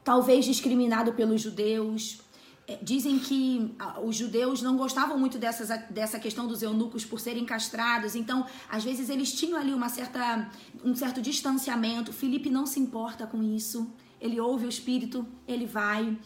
talvez 0.07 0.45
discriminado 0.45 1.11
pelos 1.11 1.41
judeus. 1.41 2.19
É, 2.65 2.77
dizem 2.81 3.19
que 3.19 3.75
os 4.01 4.15
judeus 4.15 4.61
não 4.61 4.77
gostavam 4.77 5.17
muito 5.19 5.37
dessas, 5.37 5.67
dessa 5.89 6.17
questão 6.17 6.47
dos 6.47 6.61
eunucos 6.61 7.03
por 7.03 7.19
serem 7.19 7.43
castrados, 7.43 8.15
então 8.15 8.45
às 8.69 8.85
vezes 8.85 9.09
eles 9.09 9.33
tinham 9.33 9.59
ali 9.59 9.73
uma 9.73 9.89
certa, 9.89 10.49
um 10.81 10.95
certo 10.95 11.21
distanciamento. 11.21 12.13
Felipe 12.13 12.49
não 12.49 12.65
se 12.65 12.79
importa 12.79 13.27
com 13.27 13.43
isso, 13.43 13.85
ele 14.21 14.39
ouve 14.39 14.65
o 14.65 14.69
Espírito, 14.69 15.27
ele 15.45 15.65
vai. 15.65 16.17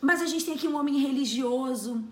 Mas 0.00 0.22
a 0.22 0.26
gente 0.26 0.46
tem 0.46 0.54
aqui 0.54 0.66
um 0.66 0.74
homem 0.74 0.98
religioso 0.98 2.02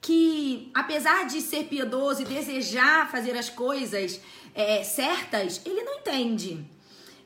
que, 0.00 0.72
apesar 0.74 1.28
de 1.28 1.40
ser 1.40 1.66
piedoso 1.66 2.22
e 2.22 2.24
desejar 2.24 3.08
fazer 3.12 3.36
as 3.36 3.48
coisas 3.48 4.20
é, 4.52 4.82
certas, 4.82 5.60
ele 5.64 5.84
não 5.84 6.00
entende. 6.00 6.73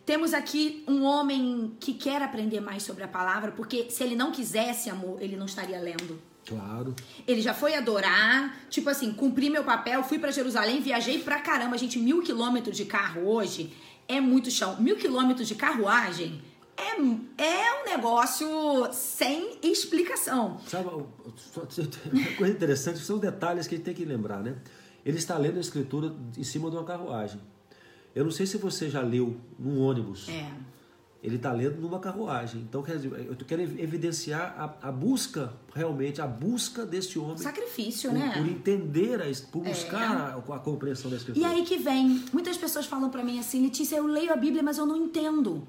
Temos 0.09 0.33
aqui 0.33 0.83
um 0.89 1.05
homem 1.05 1.77
que 1.79 1.93
quer 1.93 2.23
aprender 2.23 2.61
mais 2.63 2.83
sobre 2.83 3.05
a 3.05 3.07
palavra, 3.07 3.53
porque 3.53 3.91
se 3.91 4.03
ele 4.03 4.17
não 4.17 4.33
quisesse 4.33 4.89
amor, 4.89 5.21
ele 5.21 5.37
não 5.37 5.45
estaria 5.45 5.79
lendo. 5.79 6.19
Claro. 6.47 6.97
Ele 7.27 7.43
já 7.43 7.53
foi 7.53 7.75
adorar, 7.75 8.59
tipo 8.71 8.89
assim, 8.89 9.13
cumpri 9.13 9.51
meu 9.51 9.65
papel, 9.65 10.03
fui 10.03 10.19
para 10.19 10.31
Jerusalém, 10.31 10.81
viajei 10.81 11.19
pra 11.19 11.41
caramba, 11.41 11.77
gente, 11.77 11.99
mil 11.99 12.23
quilômetros 12.23 12.75
de 12.75 12.87
carro 12.87 13.29
hoje 13.29 13.71
é 14.09 14.19
muito 14.19 14.51
chão. 14.51 14.81
Mil 14.81 14.97
quilômetros 14.97 15.47
de 15.47 15.55
carruagem 15.55 16.41
é, 16.75 16.93
é 17.45 17.83
um 17.83 17.91
negócio 17.91 18.49
sem 18.95 19.59
explicação. 19.63 20.59
Sabe, 20.67 20.89
uma 20.89 22.33
coisa 22.39 22.55
interessante, 22.55 22.99
são 23.01 23.19
detalhes 23.19 23.67
que 23.67 23.75
a 23.75 23.77
gente 23.77 23.85
tem 23.85 23.95
que 23.95 24.07
lembrar, 24.07 24.43
né? 24.43 24.57
Ele 25.05 25.19
está 25.19 25.37
lendo 25.37 25.59
a 25.59 25.61
escritura 25.61 26.17
em 26.35 26.45
cima 26.45 26.71
de 26.71 26.77
uma 26.77 26.85
carruagem. 26.85 27.39
Eu 28.19 28.25
não 28.25 28.33
sei 28.33 28.47
se 28.47 28.57
você 28.57 28.91
já 28.91 29.01
leu 29.01 29.37
num 29.57 29.81
ônibus. 29.81 30.29
É. 30.29 30.51
Ele 31.23 31.37
está 31.37 31.53
lendo 31.53 31.81
numa 31.81 32.01
carruagem. 32.01 32.63
Então, 32.63 32.83
quer 32.83 32.97
dizer, 32.97 33.13
eu 33.13 33.37
quero 33.47 33.63
evidenciar 33.63 34.57
a, 34.59 34.89
a 34.89 34.91
busca, 34.91 35.53
realmente, 35.73 36.21
a 36.21 36.27
busca 36.27 36.85
desse 36.85 37.17
homem. 37.17 37.37
Sacrifício, 37.37 38.11
por, 38.11 38.19
né? 38.19 38.33
Por 38.37 38.49
entender, 38.49 39.23
a, 39.23 39.27
por 39.53 39.63
buscar 39.63 40.35
é. 40.37 40.53
a, 40.53 40.57
a, 40.57 40.59
compreensão 40.59 41.09
da 41.09 41.17
escritura. 41.17 41.47
E 41.47 41.49
aí 41.49 41.65
que 41.65 41.77
vem. 41.77 42.25
Muitas 42.33 42.57
pessoas 42.57 42.87
falam 42.87 43.09
para 43.09 43.23
mim 43.23 43.39
assim, 43.39 43.63
Letícia, 43.63 43.95
eu 43.95 44.07
leio 44.09 44.33
a 44.33 44.37
Bíblia, 44.37 44.65
mas 44.65 44.79
eu 44.79 44.87
não 44.87 44.97
entendo. 44.97 45.65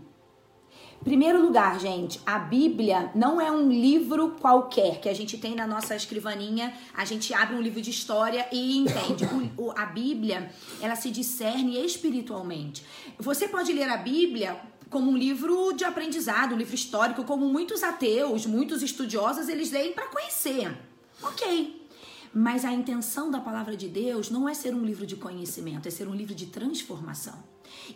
Primeiro 1.04 1.42
lugar, 1.42 1.80
gente, 1.80 2.20
a 2.26 2.38
Bíblia 2.38 3.10
não 3.16 3.40
é 3.40 3.50
um 3.50 3.70
livro 3.70 4.36
qualquer 4.42 5.00
que 5.00 5.08
a 5.08 5.14
gente 5.14 5.38
tem 5.38 5.56
na 5.56 5.66
nossa 5.66 5.96
escrivaninha, 5.96 6.74
a 6.94 7.06
gente 7.06 7.34
abre 7.34 7.56
um 7.56 7.62
livro 7.62 7.82
de 7.82 7.90
história 7.90 8.46
e 8.52 8.78
entende. 8.78 9.24
O, 9.58 9.72
a 9.72 9.86
Bíblia, 9.86 10.52
ela 10.82 10.98
se 10.98 11.10
discerne 11.10 11.84
espiritualmente. 11.84 12.86
Você 13.18 13.48
pode 13.48 13.72
ler 13.72 13.90
a 13.90 13.96
Bíblia 13.96 14.60
como 14.90 15.10
um 15.10 15.16
livro 15.16 15.72
de 15.72 15.86
aprendizado, 15.86 16.54
um 16.54 16.58
livro 16.58 16.76
histórico, 16.76 17.24
como 17.24 17.48
muitos 17.48 17.82
ateus, 17.82 18.46
muitos 18.46 18.84
estudiosos, 18.84 19.48
eles 19.48 19.72
leem 19.72 19.94
para 19.94 20.08
conhecer. 20.08 20.78
Ok. 21.24 21.88
Mas 22.34 22.66
a 22.66 22.72
intenção 22.74 23.32
da 23.32 23.40
palavra 23.40 23.78
de 23.78 23.88
Deus 23.88 24.30
não 24.30 24.50
é 24.50 24.54
ser 24.54 24.76
um 24.76 24.84
livro 24.84 25.06
de 25.06 25.16
conhecimento, 25.16 25.88
é 25.88 25.92
ser 25.92 26.08
um 26.08 26.14
livro 26.14 26.36
de 26.36 26.48
transformação. 26.48 27.42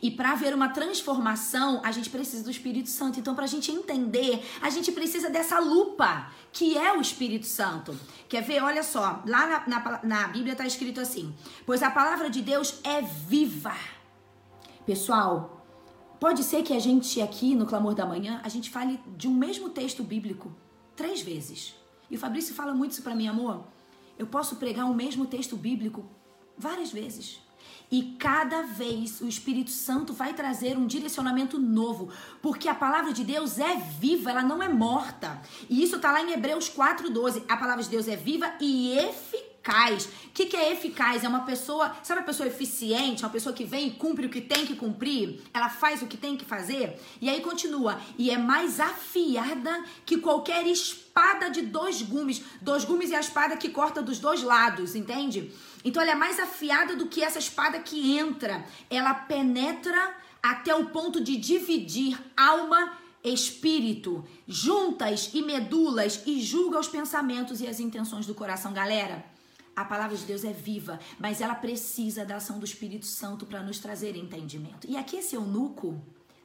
E 0.01 0.11
para 0.11 0.31
haver 0.31 0.53
uma 0.53 0.69
transformação, 0.69 1.81
a 1.83 1.91
gente 1.91 2.09
precisa 2.09 2.43
do 2.43 2.51
Espírito 2.51 2.89
Santo. 2.89 3.19
Então, 3.19 3.35
para 3.35 3.45
a 3.45 3.47
gente 3.47 3.71
entender, 3.71 4.43
a 4.61 4.69
gente 4.69 4.91
precisa 4.91 5.29
dessa 5.29 5.59
lupa, 5.59 6.31
que 6.51 6.77
é 6.77 6.95
o 6.97 7.01
Espírito 7.01 7.45
Santo. 7.45 7.97
Quer 8.27 8.41
ver? 8.41 8.63
Olha 8.63 8.83
só, 8.83 9.21
lá 9.25 9.65
na, 9.67 9.67
na, 9.67 9.99
na 10.03 10.27
Bíblia 10.27 10.53
está 10.53 10.65
escrito 10.65 10.99
assim: 10.99 11.33
Pois 11.65 11.83
a 11.83 11.91
palavra 11.91 12.29
de 12.29 12.41
Deus 12.41 12.79
é 12.83 13.01
viva. 13.01 13.75
Pessoal, 14.85 15.65
pode 16.19 16.43
ser 16.43 16.63
que 16.63 16.73
a 16.73 16.79
gente 16.79 17.21
aqui 17.21 17.55
no 17.55 17.65
Clamor 17.65 17.93
da 17.95 18.05
Manhã, 18.05 18.41
a 18.43 18.49
gente 18.49 18.69
fale 18.69 18.99
de 19.15 19.27
um 19.27 19.33
mesmo 19.33 19.69
texto 19.69 20.03
bíblico 20.03 20.53
três 20.95 21.21
vezes. 21.21 21.75
E 22.09 22.15
o 22.15 22.19
Fabrício 22.19 22.53
fala 22.53 22.73
muito 22.73 22.91
isso 22.91 23.01
para 23.01 23.15
mim, 23.15 23.27
amor. 23.27 23.65
Eu 24.17 24.27
posso 24.27 24.57
pregar 24.57 24.85
o 24.85 24.93
mesmo 24.93 25.25
texto 25.25 25.55
bíblico 25.55 26.05
várias 26.57 26.91
vezes. 26.91 27.39
E 27.93 28.15
cada 28.17 28.63
vez 28.63 29.21
o 29.21 29.27
Espírito 29.27 29.69
Santo 29.69 30.13
vai 30.13 30.33
trazer 30.33 30.75
um 30.75 30.87
direcionamento 30.87 31.59
novo, 31.59 32.09
porque 32.41 32.67
a 32.67 32.73
palavra 32.73 33.13
de 33.13 33.23
Deus 33.23 33.59
é 33.59 33.75
viva, 33.75 34.31
ela 34.31 34.41
não 34.41 34.63
é 34.63 34.67
morta. 34.67 35.39
E 35.69 35.83
isso 35.83 35.97
está 35.97 36.11
lá 36.11 36.23
em 36.23 36.31
Hebreus 36.31 36.67
4:12. 36.69 37.43
A 37.47 37.55
palavra 37.55 37.83
de 37.83 37.89
Deus 37.91 38.07
é 38.07 38.15
viva 38.15 38.51
e 38.59 38.97
eficaz. 38.97 40.05
O 40.05 40.31
que, 40.33 40.47
que 40.47 40.57
é 40.57 40.71
eficaz? 40.71 41.23
É 41.23 41.27
uma 41.27 41.41
pessoa, 41.41 41.95
sabe 42.01 42.21
a 42.21 42.23
pessoa 42.23 42.47
eficiente, 42.47 43.23
uma 43.23 43.29
pessoa 43.29 43.53
que 43.53 43.63
vem 43.63 43.89
e 43.89 43.91
cumpre 43.91 44.25
o 44.25 44.29
que 44.31 44.41
tem 44.41 44.65
que 44.65 44.75
cumprir, 44.75 45.43
ela 45.53 45.69
faz 45.69 46.01
o 46.01 46.07
que 46.07 46.17
tem 46.17 46.35
que 46.35 46.43
fazer. 46.43 46.99
E 47.21 47.29
aí 47.29 47.41
continua, 47.41 48.01
e 48.17 48.31
é 48.31 48.39
mais 48.39 48.79
afiada 48.79 49.83
que 50.03 50.17
qualquer 50.17 50.65
espada 50.65 51.51
de 51.51 51.61
dois 51.61 52.01
gumes. 52.01 52.41
Dois 52.59 52.85
gumes 52.85 53.11
e 53.11 53.15
a 53.15 53.19
espada 53.19 53.55
que 53.55 53.69
corta 53.69 54.01
dos 54.01 54.17
dois 54.17 54.41
lados, 54.41 54.95
entende? 54.95 55.53
Então 55.83 56.01
ela 56.01 56.11
é 56.11 56.15
mais 56.15 56.39
afiada 56.39 56.95
do 56.95 57.07
que 57.07 57.23
essa 57.23 57.39
espada 57.39 57.79
que 57.79 58.17
entra. 58.17 58.65
Ela 58.89 59.13
penetra 59.13 60.15
até 60.41 60.73
o 60.75 60.87
ponto 60.87 61.21
de 61.21 61.37
dividir 61.37 62.19
alma 62.35 62.97
espírito, 63.23 64.25
juntas 64.45 65.31
e 65.33 65.41
medulas 65.41 66.21
e 66.25 66.41
julga 66.41 66.79
os 66.79 66.89
pensamentos 66.89 67.61
e 67.61 67.67
as 67.67 67.79
intenções 67.79 68.25
do 68.25 68.35
coração, 68.35 68.73
galera. 68.73 69.25
A 69.75 69.85
palavra 69.85 70.15
de 70.15 70.25
Deus 70.25 70.43
é 70.43 70.51
viva, 70.51 70.99
mas 71.17 71.41
ela 71.41 71.55
precisa 71.55 72.25
da 72.25 72.35
ação 72.35 72.59
do 72.59 72.65
Espírito 72.65 73.05
Santo 73.05 73.45
para 73.45 73.63
nos 73.63 73.79
trazer 73.79 74.15
entendimento. 74.15 74.85
E 74.87 74.97
aqui 74.97 75.15
esse 75.15 75.35
eunuco 75.35 75.99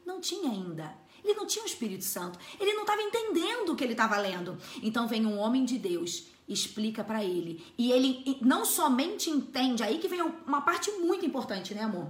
não 0.06 0.20
tinha 0.20 0.50
ainda. 0.50 0.94
Ele 1.22 1.34
não 1.34 1.46
tinha 1.46 1.64
o 1.64 1.68
Espírito 1.68 2.04
Santo. 2.04 2.38
Ele 2.58 2.72
não 2.72 2.82
estava 2.82 3.02
entendendo 3.02 3.70
o 3.70 3.76
que 3.76 3.84
ele 3.84 3.92
estava 3.92 4.16
lendo. 4.16 4.56
Então 4.82 5.06
vem 5.06 5.26
um 5.26 5.38
homem 5.38 5.64
de 5.64 5.76
Deus 5.76 6.28
explica 6.48 7.04
para 7.04 7.22
ele. 7.22 7.62
E 7.76 7.92
ele 7.92 8.38
não 8.40 8.64
somente 8.64 9.30
entende, 9.30 9.82
aí 9.82 9.98
que 9.98 10.08
vem 10.08 10.22
uma 10.46 10.62
parte 10.62 10.90
muito 10.92 11.26
importante, 11.26 11.74
né, 11.74 11.82
amor? 11.82 12.08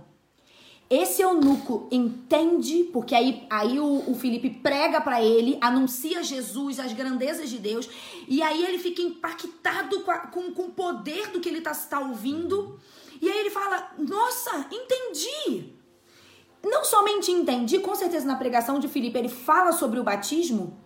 Esse 0.90 1.20
eunuco 1.20 1.86
entende, 1.90 2.84
porque 2.84 3.14
aí, 3.14 3.46
aí 3.50 3.78
o, 3.78 4.10
o 4.10 4.14
Felipe 4.14 4.48
prega 4.48 5.02
para 5.02 5.22
ele, 5.22 5.58
anuncia 5.60 6.22
Jesus, 6.22 6.80
as 6.80 6.94
grandezas 6.94 7.50
de 7.50 7.58
Deus, 7.58 7.86
e 8.26 8.40
aí 8.40 8.64
ele 8.64 8.78
fica 8.78 9.02
impactado 9.02 10.00
com, 10.00 10.10
a, 10.10 10.18
com, 10.20 10.50
com 10.50 10.62
o 10.62 10.70
poder 10.70 11.28
do 11.30 11.40
que 11.40 11.48
ele 11.48 11.58
está 11.58 11.74
tá 11.74 12.00
ouvindo, 12.00 12.80
e 13.20 13.28
aí 13.28 13.38
ele 13.38 13.50
fala: 13.50 13.92
Nossa, 13.98 14.66
entendi! 14.72 15.74
Não 16.64 16.84
somente 16.84 17.30
entendi, 17.30 17.78
com 17.80 17.94
certeza 17.94 18.26
na 18.26 18.36
pregação 18.36 18.78
de 18.78 18.88
Felipe 18.88 19.18
ele 19.18 19.28
fala 19.28 19.72
sobre 19.72 20.00
o 20.00 20.04
batismo, 20.04 20.76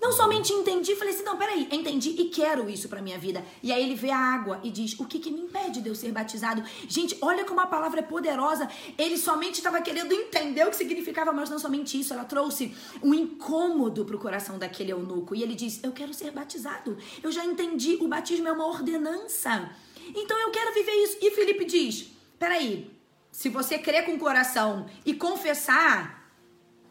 não 0.00 0.12
somente 0.12 0.52
entendi, 0.52 0.94
falei 0.94 1.12
assim, 1.12 1.24
não, 1.24 1.36
peraí, 1.36 1.68
entendi 1.72 2.10
e 2.10 2.26
quero 2.26 2.70
isso 2.70 2.88
pra 2.88 3.02
minha 3.02 3.18
vida. 3.18 3.44
E 3.62 3.72
aí 3.72 3.82
ele 3.82 3.96
vê 3.96 4.10
a 4.10 4.18
água 4.18 4.60
e 4.62 4.70
diz, 4.70 4.98
o 4.98 5.04
que 5.04 5.18
que 5.18 5.30
me 5.30 5.40
impede 5.40 5.80
de 5.80 5.88
eu 5.88 5.94
ser 5.94 6.12
batizado? 6.12 6.62
Gente, 6.86 7.18
olha 7.20 7.44
como 7.44 7.60
a 7.60 7.66
palavra 7.66 7.98
é 7.98 8.02
poderosa. 8.02 8.68
Ele 8.96 9.18
somente 9.18 9.56
estava 9.56 9.80
querendo 9.82 10.12
entender 10.12 10.64
o 10.64 10.70
que 10.70 10.76
significava, 10.76 11.32
mas 11.32 11.50
não 11.50 11.58
somente 11.58 11.98
isso. 11.98 12.12
Ela 12.12 12.24
trouxe 12.24 12.74
um 13.02 13.12
incômodo 13.12 14.04
pro 14.04 14.18
coração 14.18 14.56
daquele 14.56 14.92
eunuco. 14.92 15.34
E 15.34 15.42
ele 15.42 15.56
diz, 15.56 15.82
eu 15.82 15.90
quero 15.90 16.14
ser 16.14 16.30
batizado. 16.30 16.96
Eu 17.20 17.32
já 17.32 17.44
entendi, 17.44 17.98
o 18.00 18.06
batismo 18.06 18.46
é 18.46 18.52
uma 18.52 18.66
ordenança. 18.66 19.70
Então 20.14 20.38
eu 20.38 20.50
quero 20.50 20.72
viver 20.74 20.92
isso. 20.92 21.18
E 21.20 21.32
Felipe 21.32 21.64
diz, 21.64 22.08
peraí, 22.38 22.88
se 23.32 23.48
você 23.48 23.78
crer 23.78 24.06
com 24.06 24.14
o 24.14 24.18
coração 24.18 24.86
e 25.04 25.12
confessar, 25.12 26.32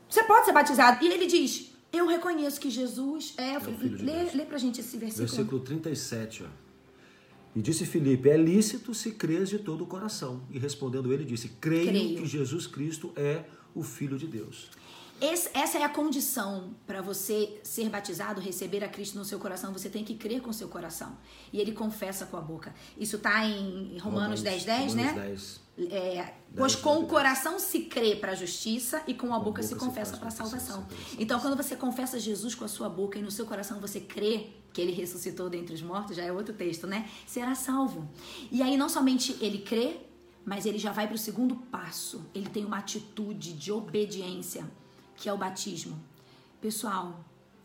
você 0.10 0.24
pode 0.24 0.46
ser 0.46 0.52
batizado. 0.52 1.04
E 1.04 1.08
ele 1.08 1.26
diz, 1.26 1.67
eu 1.92 2.08
reconheço 2.08 2.60
que 2.60 2.70
Jesus 2.70 3.34
é, 3.38 3.54
é 3.54 3.60
filho 3.60 3.98
lê, 4.04 4.24
Deus. 4.24 4.34
lê 4.34 4.46
pra 4.46 4.58
gente 4.58 4.82
esse 4.82 4.98
versículo. 4.98 5.28
Versículo 5.28 5.62
37, 5.62 6.44
ó. 6.44 6.48
E 7.56 7.62
disse 7.62 7.86
Filipe: 7.86 8.30
É 8.30 8.38
lícito 8.38 8.94
se 8.94 9.12
crês 9.12 9.50
de 9.50 9.58
todo 9.60 9.84
o 9.84 9.88
coração. 9.88 10.44
E 10.52 10.60
respondendo 10.60 11.12
ele, 11.12 11.26
disse: 11.26 11.50
Creio, 11.60 11.88
Creio. 11.88 12.18
que 12.20 12.26
Jesus 12.26 12.68
Cristo 12.68 13.12
é 13.16 13.46
o 13.74 13.82
Filho 13.84 14.18
de 14.18 14.28
Deus. 14.28 14.70
Esse, 15.20 15.50
essa 15.54 15.80
é 15.80 15.84
a 15.84 15.90
condição 15.90 16.76
para 16.86 17.02
você 17.02 17.60
ser 17.64 17.90
batizado, 17.90 18.40
receber 18.40 18.84
a 18.84 18.88
Cristo 18.88 19.18
no 19.18 19.26
seu 19.26 19.40
coração. 19.40 19.74
Você 19.74 19.90
tem 19.90 20.04
que 20.04 20.16
crer 20.16 20.42
com 20.42 20.52
o 20.52 20.54
seu 20.54 20.68
coração. 20.68 21.18
E 21.52 21.60
ele 21.60 21.72
confessa 21.72 22.26
com 22.28 22.38
a 22.38 22.42
boca. 22.42 22.74
Isso 22.98 23.16
está 23.16 23.44
em 23.46 23.98
Romanos, 23.98 24.04
Romanos 24.04 24.44
10, 24.44 24.66
10, 24.66 24.94
Romanos 24.94 25.16
né? 25.16 25.22
10. 25.28 25.68
É, 25.92 26.34
pois 26.56 26.76
com 26.76 27.00
o 27.00 27.08
coração 27.08 27.60
se 27.60 27.82
crê 27.82 28.16
para 28.16 28.32
a 28.32 28.36
justiça 28.36 29.04
e 29.06 29.14
com 29.14 29.28
a 29.28 29.38
boca, 29.38 29.62
boca 29.62 29.64
se 29.64 29.76
confessa 29.76 30.18
para 30.18 30.30
a 30.30 30.32
salvação. 30.32 30.86
Então, 31.20 31.40
quando 31.40 31.56
você 31.56 31.76
confessa 31.76 32.20
Jesus 32.20 32.56
com 32.56 32.66
a 32.66 32.68
sua 32.68 32.90
boca 32.90 33.20
e 33.20 33.22
no 33.22 33.30
seu 33.30 33.46
coração 33.46 33.80
você 33.80 34.00
crê 34.00 34.48
que 34.74 34.82
ele 34.82 34.92
ressuscitou 34.92 35.50
dentre 35.50 35.76
os 35.76 35.82
mortos, 35.82 36.16
já 36.16 36.24
é 36.24 36.32
outro 36.32 36.54
texto, 36.54 36.88
né? 36.88 37.10
Será 37.28 37.54
salvo. 37.54 38.08
E 38.52 38.62
aí, 38.62 38.76
não 38.76 38.90
somente 38.90 39.38
ele 39.40 39.60
crê, 39.60 39.98
mas 40.44 40.66
ele 40.66 40.80
já 40.80 40.92
vai 40.92 41.08
para 41.08 41.16
o 41.16 41.20
segundo 41.20 41.56
passo. 41.56 42.26
Ele 42.34 42.50
tem 42.50 42.66
uma 42.66 42.78
atitude 42.78 43.54
de 43.54 43.72
obediência, 43.72 44.66
que 45.18 45.28
é 45.28 45.34
o 45.34 45.38
batismo. 45.38 46.00
Pessoal, 46.62 47.20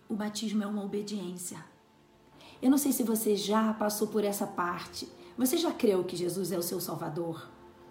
o 0.08 0.14
batismo 0.14 0.62
é 0.62 0.66
uma 0.66 0.82
obediência. 0.82 1.62
Eu 2.60 2.70
não 2.70 2.78
sei 2.78 2.92
se 2.92 3.02
você 3.02 3.36
já 3.36 3.72
passou 3.74 4.08
por 4.08 4.24
essa 4.24 4.46
parte. 4.46 5.08
Você 5.36 5.56
já 5.56 5.70
creu 5.70 6.02
que 6.02 6.16
Jesus 6.16 6.50
é 6.50 6.58
o 6.58 6.62
seu 6.62 6.80
Salvador? 6.80 7.48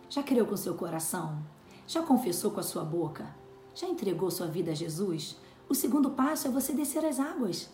Já 0.09 0.23
creu 0.23 0.45
com 0.45 0.57
seu 0.57 0.73
coração? 0.73 1.39
Já 1.87 2.01
confessou 2.01 2.51
com 2.51 2.59
a 2.59 2.63
sua 2.63 2.83
boca? 2.83 3.33
Já 3.75 3.87
entregou 3.87 4.31
sua 4.31 4.47
vida 4.47 4.71
a 4.71 4.75
Jesus? 4.75 5.37
O 5.69 5.75
segundo 5.75 6.09
passo 6.11 6.47
é 6.47 6.51
você 6.51 6.73
descer 6.73 7.05
as 7.05 7.19
águas. 7.19 7.69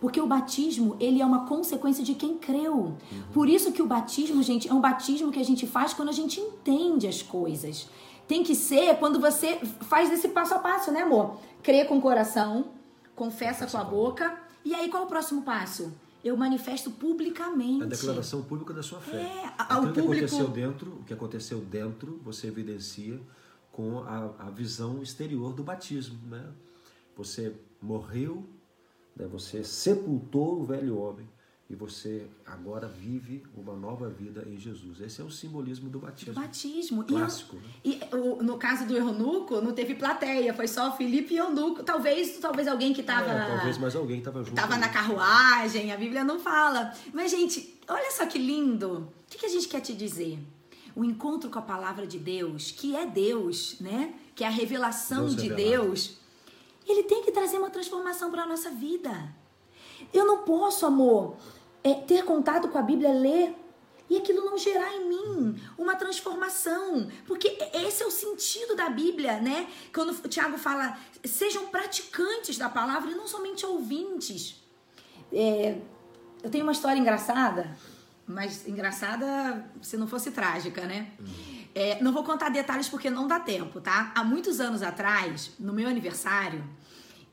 Porque 0.00 0.20
o 0.20 0.26
batismo, 0.26 0.96
ele 1.00 1.20
é 1.20 1.26
uma 1.26 1.46
consequência 1.46 2.04
de 2.04 2.14
quem 2.14 2.36
creu. 2.36 2.96
Por 3.32 3.48
isso 3.48 3.72
que 3.72 3.82
o 3.82 3.86
batismo, 3.86 4.42
gente, 4.42 4.68
é 4.68 4.74
um 4.74 4.80
batismo 4.80 5.32
que 5.32 5.40
a 5.40 5.44
gente 5.44 5.66
faz 5.66 5.92
quando 5.92 6.08
a 6.08 6.12
gente 6.12 6.40
entende 6.40 7.06
as 7.06 7.22
coisas. 7.22 7.88
Tem 8.26 8.42
que 8.42 8.54
ser 8.54 8.96
quando 8.98 9.20
você 9.20 9.56
faz 9.82 10.10
esse 10.12 10.28
passo 10.28 10.54
a 10.54 10.58
passo, 10.58 10.90
né, 10.90 11.02
amor? 11.02 11.38
Crê 11.62 11.84
com 11.84 11.98
o 11.98 12.00
coração, 12.00 12.72
confessa 13.14 13.66
com 13.66 13.76
a 13.76 13.84
boca. 13.84 14.38
E 14.64 14.74
aí, 14.74 14.88
qual 14.88 15.02
é 15.02 15.06
o 15.06 15.08
próximo 15.08 15.42
passo? 15.42 15.92
Eu 16.24 16.36
manifesto 16.36 16.90
publicamente. 16.90 17.82
A 17.82 17.86
declaração 17.86 18.42
pública 18.42 18.72
da 18.72 18.82
sua 18.82 18.98
fé. 19.00 19.16
É, 19.20 19.52
ao 19.58 19.82
o 19.82 19.92
que 19.92 20.00
público- 20.00 20.24
aconteceu 20.24 20.48
dentro, 20.48 20.90
o 20.92 21.04
que 21.04 21.12
aconteceu 21.12 21.58
dentro, 21.60 22.18
você 22.24 22.46
evidencia 22.46 23.20
com 23.70 23.98
a, 24.00 24.30
a 24.38 24.50
visão 24.50 25.02
exterior 25.02 25.52
do 25.52 25.62
batismo, 25.62 26.18
né? 26.26 26.46
Você 27.16 27.54
morreu, 27.82 28.42
né? 29.14 29.26
Você 29.26 29.62
sepultou 29.62 30.60
o 30.60 30.64
velho 30.64 30.98
homem 30.98 31.28
e 31.68 31.74
você 31.74 32.26
agora 32.44 32.86
vive 32.86 33.42
uma 33.56 33.74
nova 33.74 34.08
vida 34.08 34.44
em 34.46 34.58
Jesus. 34.58 35.00
Esse 35.00 35.20
é 35.22 35.24
o 35.24 35.30
simbolismo 35.30 35.88
do 35.88 35.98
batismo. 35.98 36.34
Batismo. 36.34 37.04
Clássico, 37.04 37.56
E, 37.82 37.98
eu- 38.12 38.38
e 38.40 38.44
no 38.44 38.58
caso 38.58 38.86
do 38.86 38.94
eunuco, 38.94 39.60
não 39.62 39.72
teve 39.72 39.94
plateia, 39.94 40.52
foi 40.52 40.68
só 40.68 40.94
Felipe 40.96 41.34
e 41.34 41.38
eunuco. 41.38 41.82
Talvez, 41.82 42.38
talvez 42.38 42.68
alguém 42.68 42.92
que 42.92 43.02
tava. 43.02 43.30
É, 43.32 43.46
talvez 43.56 43.78
mais 43.78 43.96
alguém 43.96 44.18
estava 44.18 44.44
junto. 44.44 44.54
Tava 44.54 44.76
na 44.76 44.88
carruagem, 44.90 45.90
a 45.90 45.96
Bíblia 45.96 46.22
não 46.22 46.38
fala. 46.38 46.92
Mas, 47.14 47.30
gente, 47.30 47.78
olha 47.88 48.10
só 48.10 48.26
que 48.26 48.38
lindo. 48.38 49.08
O 49.26 49.30
que, 49.30 49.38
que 49.38 49.46
a 49.46 49.48
gente 49.48 49.66
quer 49.66 49.80
te 49.80 49.94
dizer? 49.94 50.38
O 50.94 51.02
encontro 51.02 51.48
com 51.50 51.58
a 51.58 51.62
palavra 51.62 52.06
de 52.06 52.18
Deus, 52.18 52.70
que 52.70 52.94
é 52.94 53.06
Deus, 53.06 53.76
né? 53.80 54.14
Que 54.34 54.44
é 54.44 54.46
a 54.46 54.50
revelação 54.50 55.20
Deus 55.24 55.34
de 55.36 55.48
revelado. 55.48 55.86
Deus, 55.86 56.18
ele 56.86 57.04
tem 57.04 57.22
que 57.24 57.32
trazer 57.32 57.56
uma 57.58 57.70
transformação 57.70 58.30
para 58.30 58.42
a 58.42 58.46
nossa 58.46 58.70
vida. 58.70 59.34
Eu 60.12 60.26
não 60.26 60.38
posso, 60.38 60.86
amor, 60.86 61.36
é, 61.82 61.94
ter 61.94 62.24
contato 62.24 62.68
com 62.68 62.78
a 62.78 62.82
Bíblia, 62.82 63.12
ler 63.12 63.54
e 64.08 64.18
aquilo 64.18 64.44
não 64.44 64.58
gerar 64.58 64.92
em 64.94 65.08
mim 65.08 65.60
uma 65.78 65.96
transformação. 65.96 67.08
Porque 67.26 67.58
esse 67.72 68.02
é 68.02 68.06
o 68.06 68.10
sentido 68.10 68.76
da 68.76 68.88
Bíblia, 68.88 69.40
né? 69.40 69.68
Quando 69.92 70.10
o 70.10 70.28
Tiago 70.28 70.58
fala, 70.58 70.98
sejam 71.24 71.66
praticantes 71.66 72.58
da 72.58 72.68
palavra 72.68 73.10
e 73.10 73.14
não 73.14 73.26
somente 73.26 73.64
ouvintes. 73.64 74.62
É, 75.32 75.78
eu 76.42 76.50
tenho 76.50 76.64
uma 76.64 76.72
história 76.72 76.98
engraçada, 76.98 77.76
mas 78.26 78.66
engraçada 78.68 79.64
se 79.82 79.96
não 79.96 80.06
fosse 80.06 80.30
trágica, 80.30 80.86
né? 80.86 81.12
É, 81.74 82.00
não 82.00 82.12
vou 82.12 82.22
contar 82.22 82.50
detalhes 82.50 82.88
porque 82.88 83.10
não 83.10 83.26
dá 83.26 83.40
tempo, 83.40 83.80
tá? 83.80 84.12
Há 84.14 84.22
muitos 84.22 84.60
anos 84.60 84.82
atrás, 84.82 85.50
no 85.58 85.72
meu 85.72 85.88
aniversário, 85.88 86.64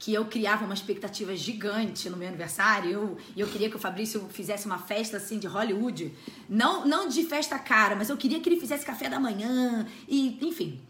que 0.01 0.11
eu 0.11 0.25
criava 0.25 0.65
uma 0.65 0.73
expectativa 0.73 1.35
gigante 1.35 2.09
no 2.09 2.17
meu 2.17 2.27
aniversário, 2.27 2.89
eu, 2.89 3.17
eu 3.37 3.47
queria 3.47 3.69
que 3.69 3.75
o 3.75 3.79
Fabrício 3.79 4.27
fizesse 4.29 4.65
uma 4.65 4.79
festa 4.79 5.17
assim 5.17 5.37
de 5.37 5.45
Hollywood, 5.45 6.11
não, 6.49 6.87
não 6.87 7.07
de 7.07 7.23
festa 7.23 7.59
cara, 7.59 7.95
mas 7.95 8.09
eu 8.09 8.17
queria 8.17 8.39
que 8.39 8.49
ele 8.49 8.59
fizesse 8.59 8.83
café 8.83 9.07
da 9.07 9.19
manhã 9.19 9.87
e, 10.07 10.39
enfim. 10.41 10.81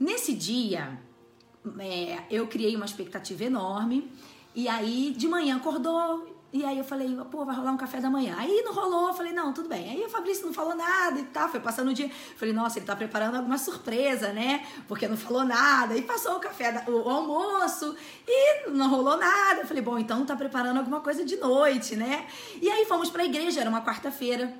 Nesse 0.00 0.32
dia, 0.32 0.98
é, 1.78 2.22
eu 2.30 2.46
criei 2.46 2.74
uma 2.74 2.86
expectativa 2.86 3.44
enorme. 3.44 4.10
E 4.54 4.66
aí, 4.66 5.14
de 5.14 5.28
manhã, 5.28 5.56
acordou. 5.56 6.33
E 6.54 6.64
aí 6.64 6.78
eu 6.78 6.84
falei, 6.84 7.08
pô, 7.32 7.44
vai 7.44 7.56
rolar 7.56 7.72
um 7.72 7.76
café 7.76 8.00
da 8.00 8.08
manhã. 8.08 8.36
Aí 8.38 8.62
não 8.64 8.72
rolou, 8.72 9.08
eu 9.08 9.14
falei, 9.14 9.32
não, 9.32 9.52
tudo 9.52 9.68
bem. 9.68 9.90
Aí 9.90 10.04
o 10.04 10.08
Fabrício 10.08 10.46
não 10.46 10.52
falou 10.52 10.76
nada 10.76 11.18
e 11.18 11.24
tal, 11.24 11.48
foi 11.48 11.58
passando 11.58 11.90
o 11.90 11.92
dia. 11.92 12.08
Falei, 12.36 12.54
nossa, 12.54 12.78
ele 12.78 12.86
tá 12.86 12.94
preparando 12.94 13.34
alguma 13.34 13.58
surpresa, 13.58 14.32
né? 14.32 14.64
Porque 14.86 15.08
não 15.08 15.16
falou 15.16 15.44
nada. 15.44 15.96
E 15.96 16.02
passou 16.02 16.36
o 16.36 16.38
café, 16.38 16.84
o 16.86 17.10
almoço 17.10 17.96
e 18.24 18.70
não 18.70 18.88
rolou 18.88 19.16
nada. 19.16 19.62
Eu 19.62 19.66
falei, 19.66 19.82
bom, 19.82 19.98
então 19.98 20.24
tá 20.24 20.36
preparando 20.36 20.78
alguma 20.78 21.00
coisa 21.00 21.24
de 21.24 21.34
noite, 21.38 21.96
né? 21.96 22.24
E 22.62 22.70
aí 22.70 22.84
fomos 22.84 23.10
pra 23.10 23.24
igreja, 23.24 23.60
era 23.60 23.68
uma 23.68 23.84
quarta-feira. 23.84 24.54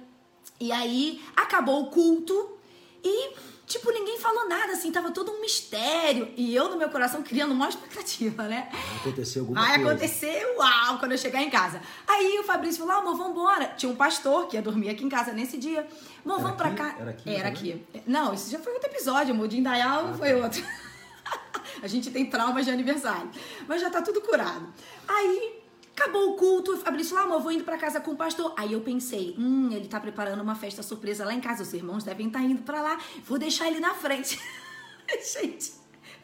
E 0.59 0.73
aí 0.73 1.23
acabou 1.37 1.81
o 1.85 1.91
culto 1.91 2.59
e, 3.05 3.35
tipo, 3.67 3.91
ninguém 3.91 4.19
falou 4.19 4.49
nada, 4.49 4.73
assim, 4.73 4.91
tava 4.93 5.11
todo 5.11 5.31
um 5.33 5.41
mistério. 5.41 6.33
E 6.37 6.55
eu, 6.55 6.69
no 6.71 6.77
meu 6.77 6.89
coração, 6.89 7.23
criando 7.23 7.53
uma 7.53 7.69
expectativa, 7.69 8.45
né? 8.45 8.69
Aconteceu 9.01 9.43
alguma 9.43 9.61
Vai 9.61 9.77
coisa. 9.77 9.91
acontecer, 9.91 10.55
uau, 10.57 10.99
quando 10.99 11.13
eu 11.13 11.19
chegar 11.19 11.43
em 11.43 11.51
casa. 11.51 11.81
Aí 12.07 12.39
o 12.39 12.45
Fabrício 12.45 12.79
falou, 12.81 12.95
ah, 12.95 12.99
amor, 12.99 13.17
vambora. 13.17 13.67
Tinha 13.77 13.91
um 13.91 13.97
pastor 13.97 14.47
que 14.49 14.57
ia 14.57 14.63
dormir 14.63 14.89
aqui 14.91 15.05
em 15.05 15.09
casa 15.09 15.33
nesse 15.33 15.57
dia. 15.57 15.87
Amor, 16.25 16.41
vamos 16.41 16.57
pra 16.57 16.71
cá. 16.73 16.97
Era 16.99 17.11
aqui 17.11 17.31
Era 17.35 17.51
também? 17.53 17.73
aqui. 17.93 18.03
Não, 18.07 18.33
isso 18.35 18.51
já 18.51 18.59
foi 18.59 18.73
outro 18.73 18.89
episódio, 18.91 19.35
amor. 19.35 19.49
De 19.49 19.59
Indaial 19.59 20.09
Ah, 20.09 20.15
foi 20.17 20.31
tá. 20.31 20.37
outro. 20.37 20.65
A 21.83 21.87
gente 21.87 22.11
tem 22.11 22.27
traumas 22.27 22.65
de 22.65 22.71
aniversário. 22.71 23.31
Mas 23.67 23.81
já 23.81 23.91
tá 23.91 24.01
tudo 24.01 24.21
curado. 24.21 24.73
Aí, 25.09 25.63
acabou 25.97 26.33
o 26.33 26.37
culto. 26.37 26.73
O 26.73 26.77
Fabrício 26.77 27.17
ah, 27.17 27.23
amor, 27.23 27.41
vou 27.41 27.53
indo 27.53 27.65
pra 27.65 27.79
casa 27.79 28.01
com 28.01 28.11
o 28.11 28.17
pastor. 28.17 28.53
Aí 28.57 28.73
eu 28.73 28.81
pensei, 28.81 29.35
hum, 29.39 29.71
ele 29.73 29.89
tá 29.89 29.99
preparando 30.01 30.43
uma 30.43 30.55
festa 30.55 30.83
surpresa 30.83 31.25
lá 31.25 31.33
em 31.33 31.41
casa. 31.41 31.63
Os 31.63 31.73
irmãos 31.73 32.05
devem 32.05 32.27
estar 32.27 32.41
indo 32.41 32.63
pra 32.63 32.83
lá. 32.83 33.01
Vou 33.25 33.39
deixar 33.39 33.69
ele 33.69 33.81
na 33.81 33.95
frente. 33.95 34.39
gente, 35.33 35.73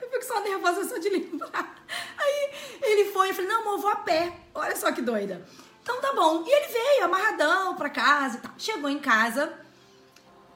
eu 0.00 0.10
fico 0.10 0.24
só 0.24 0.40
nervosa 0.42 0.84
só 0.88 0.98
de 0.98 1.08
lembrar. 1.08 1.76
Aí 2.18 2.50
ele 2.82 3.10
foi, 3.12 3.30
eu 3.30 3.34
falei, 3.34 3.48
não, 3.48 3.62
amor, 3.62 3.78
vou 3.78 3.90
a 3.90 3.96
pé. 3.96 4.36
Olha 4.54 4.76
só 4.76 4.92
que 4.92 5.00
doida. 5.00 5.46
Então 5.82 6.00
tá 6.00 6.12
bom. 6.12 6.44
E 6.46 6.50
ele 6.50 6.72
veio 6.72 7.04
amarradão 7.04 7.74
pra 7.76 7.88
casa 7.88 8.38
e 8.38 8.40
tal. 8.40 8.52
Chegou 8.58 8.90
em 8.90 8.98
casa, 8.98 9.52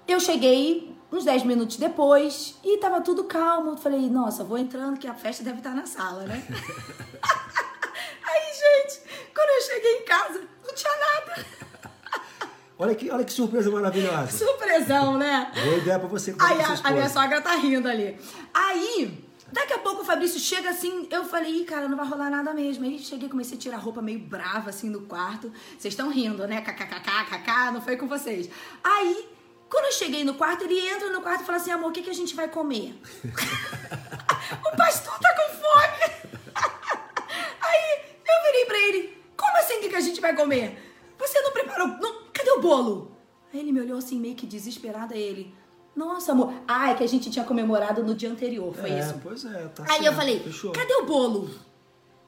eu 0.06 0.20
cheguei 0.20 0.94
uns 1.10 1.24
10 1.24 1.44
minutos 1.44 1.76
depois 1.76 2.56
e 2.64 2.78
tava 2.78 3.00
tudo 3.00 3.24
calmo. 3.24 3.70
Eu 3.72 3.76
Falei, 3.76 4.08
nossa, 4.10 4.44
vou 4.44 4.58
entrando 4.58 4.98
que 4.98 5.06
a 5.06 5.14
festa 5.14 5.42
deve 5.42 5.58
estar 5.58 5.74
na 5.74 5.86
sala, 5.86 6.24
né? 6.24 6.44
Gente, 8.64 9.00
quando 9.34 9.50
eu 9.50 9.62
cheguei 9.62 9.92
em 9.98 10.04
casa, 10.04 10.40
não 10.66 10.74
tinha 10.74 10.92
nada. 10.96 11.46
Olha 12.76 12.92
que, 12.92 13.08
olha 13.08 13.24
que 13.24 13.32
surpresa 13.32 13.70
maravilhosa. 13.70 14.36
Surpresão, 14.36 15.16
né? 15.16 15.52
Boa 15.62 15.76
ideia 15.76 15.96
pra 15.96 16.08
você 16.08 16.34
Aí 16.40 16.60
a, 16.60 16.88
a 16.88 16.90
minha 16.90 17.08
sogra 17.08 17.40
tá 17.40 17.54
rindo 17.54 17.88
ali. 17.88 18.18
Aí, 18.52 19.24
daqui 19.52 19.72
a 19.72 19.78
pouco 19.78 20.02
o 20.02 20.04
Fabrício 20.04 20.40
chega 20.40 20.70
assim, 20.70 21.06
eu 21.08 21.24
falei, 21.24 21.60
Ih, 21.60 21.64
cara, 21.64 21.88
não 21.88 21.96
vai 21.96 22.06
rolar 22.06 22.28
nada 22.30 22.52
mesmo. 22.52 22.84
Aí 22.84 22.98
cheguei, 22.98 23.28
comecei 23.28 23.56
a 23.56 23.60
tirar 23.60 23.76
a 23.76 23.80
roupa 23.80 24.02
meio 24.02 24.18
brava 24.18 24.70
assim 24.70 24.90
no 24.90 25.02
quarto. 25.02 25.52
Vocês 25.78 25.94
estão 25.94 26.10
rindo, 26.10 26.48
né? 26.48 26.62
KKKK, 26.62 27.72
não 27.72 27.80
foi 27.80 27.96
com 27.96 28.08
vocês. 28.08 28.50
Aí, 28.82 29.28
quando 29.70 29.86
eu 29.86 29.92
cheguei 29.92 30.24
no 30.24 30.34
quarto, 30.34 30.64
ele 30.64 30.78
entra 30.78 31.10
no 31.10 31.20
quarto 31.20 31.42
e 31.42 31.46
fala 31.46 31.58
assim, 31.58 31.70
amor, 31.70 31.90
o 31.90 31.92
que, 31.92 32.02
que 32.02 32.10
a 32.10 32.14
gente 32.14 32.34
vai 32.34 32.48
comer? 32.48 33.00
o 33.24 34.76
pastor 34.76 35.18
tá 35.20 35.34
com 35.34 35.56
fome. 35.56 36.34
Aí, 37.60 38.00
eu 38.26 38.42
virei 38.46 38.64
pra 38.66 38.78
ele, 38.78 39.22
como 39.36 39.56
assim, 39.58 39.74
o 39.74 39.80
que, 39.80 39.88
que 39.88 39.96
a 39.96 40.00
gente 40.00 40.13
vai 40.24 40.34
comer? 40.34 40.78
Você 41.18 41.40
não 41.40 41.52
preparou, 41.52 41.86
não, 41.86 42.22
cadê 42.32 42.50
o 42.50 42.60
bolo? 42.60 43.12
Aí 43.52 43.60
ele 43.60 43.72
me 43.72 43.80
olhou 43.80 43.98
assim, 43.98 44.18
meio 44.18 44.34
que 44.34 44.46
desesperado, 44.46 45.14
aí 45.14 45.22
ele... 45.22 45.54
Nossa, 45.94 46.32
amor. 46.32 46.52
Ah, 46.66 46.90
é 46.90 46.94
que 46.94 47.04
a 47.04 47.08
gente 47.08 47.30
tinha 47.30 47.44
comemorado 47.44 48.02
no 48.02 48.14
dia 48.14 48.30
anterior, 48.30 48.74
foi 48.74 48.90
é, 48.90 48.98
isso. 48.98 49.14
pois 49.22 49.44
é, 49.44 49.68
tá 49.68 49.84
Aí 49.88 50.04
eu 50.04 50.12
falei, 50.12 50.40
Fechou. 50.40 50.72
cadê 50.72 50.92
o 50.94 51.06
bolo? 51.06 51.48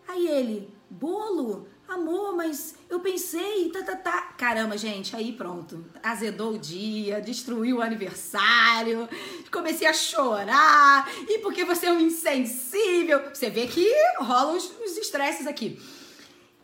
Aí 0.07 0.29
ele, 0.29 0.73
bolo? 0.89 1.67
Amor, 1.89 2.35
mas 2.35 2.75
eu 2.91 2.99
pensei, 2.99 3.71
tá, 3.71 3.83
tá, 3.83 3.97
tá. 3.97 4.23
Caramba, 4.37 4.77
gente, 4.77 5.15
aí 5.15 5.33
pronto. 5.33 5.85
Azedou 6.03 6.55
o 6.55 6.59
dia, 6.59 7.21
destruiu 7.21 7.77
o 7.77 7.83
aniversário, 7.83 9.09
comecei 9.53 9.87
a 9.87 9.93
chorar. 9.93 11.09
E 11.29 11.39
porque 11.39 11.65
você 11.65 11.87
é 11.87 11.93
um 11.93 12.01
insensível. 12.01 13.21
Você 13.33 13.51
vê 13.51 13.69
que 13.69 13.89
rolam 14.19 14.57
os 14.57 14.69
os 14.85 14.97
estresses 14.97 15.47
aqui. 15.47 15.79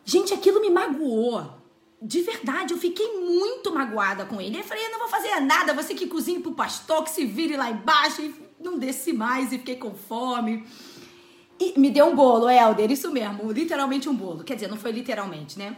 Gente, 0.05 0.33
aquilo 0.33 0.61
me 0.61 0.69
magoou. 0.69 1.61
De 2.01 2.21
verdade, 2.21 2.73
eu 2.73 2.77
fiquei 2.77 3.19
muito 3.19 3.73
magoada 3.73 4.25
com 4.25 4.41
ele. 4.41 4.59
Eu 4.59 4.63
falei, 4.63 4.85
eu 4.85 4.91
não 4.91 4.99
vou 4.99 5.07
fazer 5.07 5.39
nada, 5.39 5.73
você 5.73 5.93
que 5.93 6.07
cozinha 6.07 6.39
pro 6.41 6.51
pastor, 6.51 7.03
que 7.03 7.09
se 7.09 7.25
vire 7.25 7.55
lá 7.55 7.69
embaixo. 7.71 8.21
E 8.21 8.35
não 8.59 8.77
desci 8.77 9.13
mais 9.13 9.51
e 9.53 9.57
fiquei 9.57 9.77
com 9.77 9.93
fome. 9.93 10.65
E 11.59 11.79
me 11.79 11.89
deu 11.91 12.07
um 12.07 12.15
bolo, 12.15 12.49
Helder, 12.49 12.91
isso 12.91 13.11
mesmo, 13.11 13.51
literalmente 13.51 14.09
um 14.09 14.15
bolo. 14.15 14.43
Quer 14.43 14.55
dizer, 14.55 14.67
não 14.67 14.77
foi 14.77 14.91
literalmente, 14.91 15.57
né? 15.57 15.77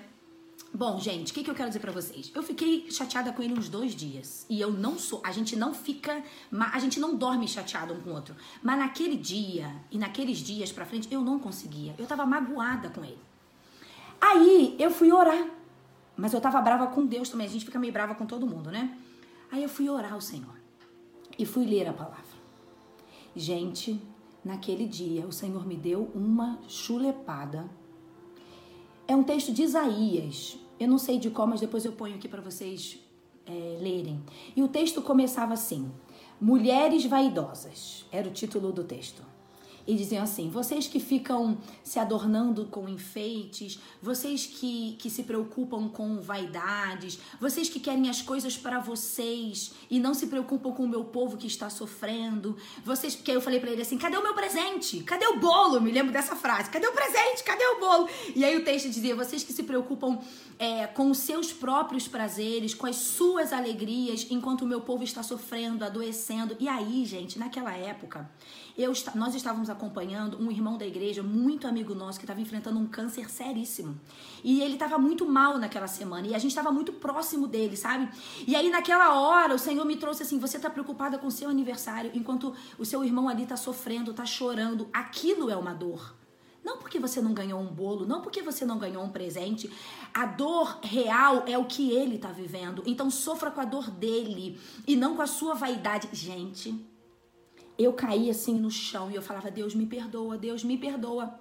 Bom, 0.73 0.99
gente, 0.99 1.31
o 1.31 1.33
que, 1.33 1.43
que 1.43 1.49
eu 1.49 1.55
quero 1.55 1.69
dizer 1.69 1.79
pra 1.79 1.91
vocês? 1.91 2.31
Eu 2.35 2.43
fiquei 2.43 2.89
chateada 2.89 3.31
com 3.31 3.41
ele 3.41 3.53
uns 3.53 3.69
dois 3.69 3.95
dias. 3.95 4.45
E 4.49 4.59
eu 4.59 4.71
não 4.71 4.99
sou. 4.99 5.21
A 5.23 5.31
gente 5.31 5.55
não 5.55 5.73
fica. 5.73 6.21
A 6.73 6.79
gente 6.79 6.99
não 6.99 7.15
dorme 7.15 7.47
chateado 7.47 7.93
um 7.93 8.01
com 8.01 8.09
o 8.09 8.13
outro. 8.13 8.35
Mas 8.61 8.77
naquele 8.77 9.15
dia 9.15 9.73
e 9.89 9.97
naqueles 9.97 10.39
dias 10.39 10.73
pra 10.73 10.85
frente, 10.85 11.07
eu 11.09 11.21
não 11.21 11.39
conseguia. 11.39 11.95
Eu 11.97 12.05
tava 12.05 12.25
magoada 12.25 12.89
com 12.89 13.05
ele. 13.05 13.19
Aí 14.19 14.75
eu 14.79 14.89
fui 14.89 15.11
orar. 15.11 15.49
Mas 16.17 16.33
eu 16.33 16.41
tava 16.41 16.61
brava 16.61 16.87
com 16.87 17.05
Deus 17.05 17.29
também. 17.29 17.47
A 17.47 17.49
gente 17.49 17.65
fica 17.65 17.79
meio 17.79 17.91
brava 17.91 18.15
com 18.15 18.25
todo 18.25 18.47
mundo, 18.47 18.71
né? 18.71 18.97
Aí 19.51 19.61
eu 19.61 19.69
fui 19.69 19.89
orar 19.89 20.13
ao 20.13 20.21
Senhor. 20.21 20.55
E 21.37 21.45
fui 21.45 21.65
ler 21.65 21.87
a 21.89 21.93
palavra. 21.93 22.23
Gente, 23.35 24.01
naquele 24.43 24.85
dia 24.85 25.25
o 25.27 25.31
Senhor 25.31 25.65
me 25.67 25.75
deu 25.75 26.09
uma 26.15 26.59
chulepada. 26.67 27.69
É 29.07 29.15
um 29.15 29.23
texto 29.23 29.51
de 29.51 29.63
Isaías. 29.63 30.57
Eu 30.79 30.87
não 30.87 30.97
sei 30.97 31.19
de 31.19 31.29
qual, 31.29 31.47
mas 31.47 31.59
depois 31.59 31.85
eu 31.85 31.91
ponho 31.91 32.15
aqui 32.15 32.27
para 32.27 32.41
vocês 32.41 32.99
é, 33.45 33.77
lerem. 33.81 34.23
E 34.55 34.63
o 34.63 34.67
texto 34.67 35.01
começava 35.01 35.53
assim: 35.53 35.91
Mulheres 36.39 37.05
Vaidosas 37.05 38.05
era 38.11 38.27
o 38.27 38.31
título 38.31 38.71
do 38.71 38.83
texto 38.83 39.34
e 39.87 39.95
diziam 39.95 40.23
assim: 40.23 40.49
vocês 40.49 40.87
que 40.87 40.99
ficam 40.99 41.57
se 41.83 41.99
adornando 41.99 42.65
com 42.65 42.87
enfeites, 42.89 43.79
vocês 44.01 44.45
que, 44.45 44.95
que 44.99 45.09
se 45.09 45.23
preocupam 45.23 45.87
com 45.89 46.19
vaidades, 46.19 47.19
vocês 47.39 47.69
que 47.69 47.79
querem 47.79 48.09
as 48.09 48.21
coisas 48.21 48.57
para 48.57 48.79
vocês 48.79 49.73
e 49.89 49.99
não 49.99 50.13
se 50.13 50.27
preocupam 50.27 50.71
com 50.71 50.83
o 50.83 50.87
meu 50.87 51.05
povo 51.05 51.37
que 51.37 51.47
está 51.47 51.69
sofrendo, 51.69 52.57
vocês. 52.83 53.15
Porque 53.15 53.31
eu 53.31 53.41
falei 53.41 53.59
para 53.59 53.71
ele 53.71 53.81
assim: 53.81 53.97
cadê 53.97 54.17
o 54.17 54.23
meu 54.23 54.33
presente? 54.33 55.03
Cadê 55.03 55.27
o 55.27 55.39
bolo? 55.39 55.79
Me 55.81 55.91
lembro 55.91 56.11
dessa 56.11 56.35
frase: 56.35 56.69
cadê 56.69 56.87
o 56.87 56.93
presente? 56.93 57.43
Cadê 57.43 57.65
o 57.65 57.79
bolo? 57.79 58.09
E 58.35 58.43
aí 58.43 58.55
o 58.55 58.63
texto 58.63 58.89
dizia: 58.89 59.15
vocês 59.15 59.43
que 59.43 59.53
se 59.53 59.63
preocupam 59.63 60.19
é, 60.57 60.87
com 60.87 61.09
os 61.09 61.19
seus 61.19 61.51
próprios 61.51 62.07
prazeres, 62.07 62.73
com 62.73 62.87
as 62.87 62.95
suas 62.95 63.51
alegrias, 63.51 64.27
enquanto 64.29 64.61
o 64.61 64.67
meu 64.67 64.81
povo 64.81 65.03
está 65.03 65.21
sofrendo, 65.21 65.83
adoecendo. 65.83 66.55
E 66.59 66.67
aí, 66.67 67.05
gente, 67.05 67.37
naquela 67.37 67.73
época, 67.73 68.29
eu, 68.77 68.91
nós 69.15 69.35
estávamos 69.35 69.69
acompanhando 69.75 70.41
um 70.41 70.49
irmão 70.49 70.77
da 70.77 70.85
igreja, 70.85 71.21
muito 71.21 71.67
amigo 71.67 71.93
nosso, 71.93 72.17
que 72.17 72.25
estava 72.25 72.41
enfrentando 72.41 72.79
um 72.79 72.87
câncer 72.87 73.29
seríssimo. 73.29 73.99
E 74.43 74.61
ele 74.61 74.73
estava 74.73 74.97
muito 74.97 75.25
mal 75.27 75.57
naquela 75.57 75.87
semana. 75.87 76.27
E 76.27 76.33
a 76.33 76.39
gente 76.39 76.51
estava 76.51 76.71
muito 76.71 76.93
próximo 76.93 77.47
dele, 77.47 77.77
sabe? 77.77 78.09
E 78.47 78.55
aí, 78.55 78.69
naquela 78.69 79.19
hora, 79.19 79.53
o 79.53 79.59
Senhor 79.59 79.85
me 79.85 79.95
trouxe 79.95 80.23
assim: 80.23 80.39
você 80.39 80.57
está 80.57 80.69
preocupada 80.69 81.17
com 81.17 81.29
seu 81.29 81.49
aniversário, 81.49 82.11
enquanto 82.13 82.53
o 82.79 82.85
seu 82.85 83.03
irmão 83.03 83.29
ali 83.29 83.43
está 83.43 83.55
sofrendo, 83.55 84.11
está 84.11 84.25
chorando. 84.25 84.89
Aquilo 84.91 85.49
é 85.49 85.55
uma 85.55 85.73
dor. 85.73 86.15
Não 86.63 86.79
porque 86.79 86.97
você 86.97 87.21
não 87.21 87.31
ganhou 87.31 87.59
um 87.59 87.67
bolo, 87.67 88.07
não 88.07 88.21
porque 88.21 88.41
você 88.41 88.65
não 88.65 88.79
ganhou 88.79 89.03
um 89.03 89.09
presente. 89.09 89.71
A 90.11 90.25
dor 90.25 90.79
real 90.81 91.43
é 91.45 91.55
o 91.59 91.65
que 91.65 91.91
ele 91.91 92.15
está 92.15 92.29
vivendo. 92.29 92.81
Então 92.87 93.11
sofra 93.11 93.51
com 93.51 93.61
a 93.61 93.65
dor 93.65 93.91
dele 93.91 94.59
e 94.87 94.95
não 94.95 95.15
com 95.15 95.21
a 95.21 95.27
sua 95.27 95.53
vaidade. 95.53 96.09
Gente, 96.11 96.73
eu 97.77 97.93
caí 97.93 98.29
assim 98.29 98.55
no 98.55 98.71
chão 98.71 99.09
e 99.11 99.15
eu 99.15 99.21
falava: 99.21 99.51
Deus 99.51 99.75
me 99.75 99.85
perdoa, 99.85 100.37
Deus 100.37 100.63
me 100.63 100.77
perdoa. 100.77 101.39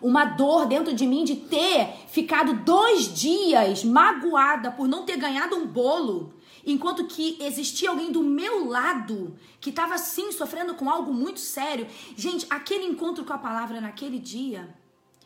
Uma 0.00 0.24
dor 0.24 0.66
dentro 0.66 0.92
de 0.92 1.06
mim 1.06 1.24
de 1.24 1.36
ter 1.36 1.94
ficado 2.08 2.64
dois 2.64 3.14
dias 3.14 3.84
magoada 3.84 4.72
por 4.72 4.88
não 4.88 5.04
ter 5.04 5.16
ganhado 5.16 5.54
um 5.54 5.64
bolo, 5.64 6.34
enquanto 6.66 7.06
que 7.06 7.38
existia 7.40 7.90
alguém 7.90 8.10
do 8.10 8.22
meu 8.22 8.68
lado 8.68 9.36
que 9.60 9.70
estava 9.70 9.94
assim 9.94 10.32
sofrendo 10.32 10.74
com 10.74 10.90
algo 10.90 11.14
muito 11.14 11.38
sério. 11.38 11.86
Gente, 12.16 12.46
aquele 12.50 12.84
encontro 12.84 13.24
com 13.24 13.32
a 13.32 13.38
palavra 13.38 13.80
naquele 13.80 14.18
dia 14.18 14.74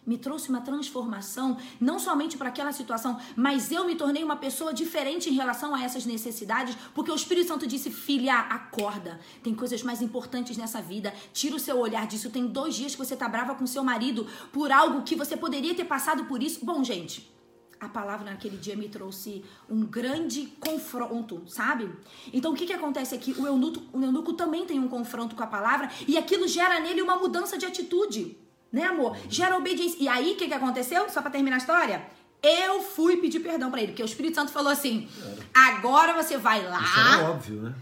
me 0.07 0.17
trouxe 0.17 0.49
uma 0.49 0.61
transformação, 0.61 1.57
não 1.81 1.99
somente 1.99 2.39
para 2.39 2.49
aquela 2.49 2.73
situação, 2.73 3.19
mas 3.35 3.73
eu 3.73 3.85
me 3.85 3.97
tornei 3.97 4.23
uma 4.23 4.37
pessoa 4.37 4.73
diferente 4.73 5.29
em 5.29 5.35
relação 5.35 5.75
a 5.75 5.83
essas 5.83 6.07
necessidades, 6.07 6.77
porque 6.95 7.11
o 7.11 7.17
Espírito 7.17 7.49
Santo 7.49 7.67
disse: 7.67 7.91
Filha, 7.91 8.35
acorda. 8.39 9.19
Tem 9.43 9.55
coisas 9.55 9.83
mais 9.83 10.01
importantes 10.01 10.57
nessa 10.57 10.81
vida. 10.81 11.13
Tira 11.33 11.57
o 11.57 11.61
seu 11.61 11.79
olhar 11.79 12.07
disso. 12.07 12.31
Tem 12.31 12.47
dois 12.47 12.75
dias 12.75 12.93
que 12.93 12.99
você 12.99 13.17
tá 13.17 13.29
brava 13.29 13.55
com 13.55 13.67
seu 13.67 13.83
marido 13.83 14.27
por 14.53 14.71
algo 14.71 15.03
que 15.03 15.17
você 15.17 15.37
poderia 15.37 15.75
ter 15.75 15.85
passado 15.85 16.25
por 16.27 16.43
isso. 16.43 16.65
Bom, 16.65 16.85
gente. 16.85 17.35
A 17.79 17.91
palavra 17.91 18.31
naquele 18.31 18.57
dia 18.57 18.75
me 18.75 18.89
trouxe 18.89 19.45
um 19.69 19.85
grande 19.85 20.47
confronto, 20.59 21.43
sabe? 21.47 21.93
Então 22.33 22.53
o 22.53 22.55
que, 22.57 22.65
que 22.65 22.73
acontece 22.73 23.15
aqui? 23.15 23.33
O 23.39 23.47
eunuco, 23.47 23.83
o 23.93 24.03
eunuco 24.03 24.33
também 24.33 24.65
tem 24.65 24.81
um 24.81 24.89
confronto 24.89 25.37
com 25.37 25.43
a 25.43 25.47
palavra 25.47 25.91
e 26.09 26.17
aquilo 26.17 26.49
gera 26.49 26.81
nele 26.81 27.03
uma 27.03 27.17
mudança 27.17 27.59
de 27.59 27.67
atitude. 27.67 28.39
Né, 28.73 28.85
amor? 28.85 29.17
Gera 29.29 29.57
obediência. 29.57 29.97
E 30.01 30.09
aí, 30.09 30.33
o 30.33 30.37
que, 30.37 30.49
que 30.49 30.55
aconteceu? 30.55 31.09
Só 31.09 31.23
pra 31.23 31.31
terminar 31.31 31.57
a 31.57 31.59
história? 31.59 32.07
Eu 32.43 32.83
fui 32.83 33.17
pedir 33.17 33.41
perdão 33.41 33.71
para 33.71 33.81
ele, 33.81 33.93
porque 33.93 34.03
o 34.03 34.07
Espírito 34.07 34.35
Santo 34.35 34.53
falou 34.53 34.71
assim: 34.71 35.09
agora 35.55 36.13
você 36.13 36.37
vai 36.37 36.63
lá. 36.65 36.81
Isso 36.81 37.01
é 37.21 37.23
óbvio, 37.25 37.63
né? 37.63 37.75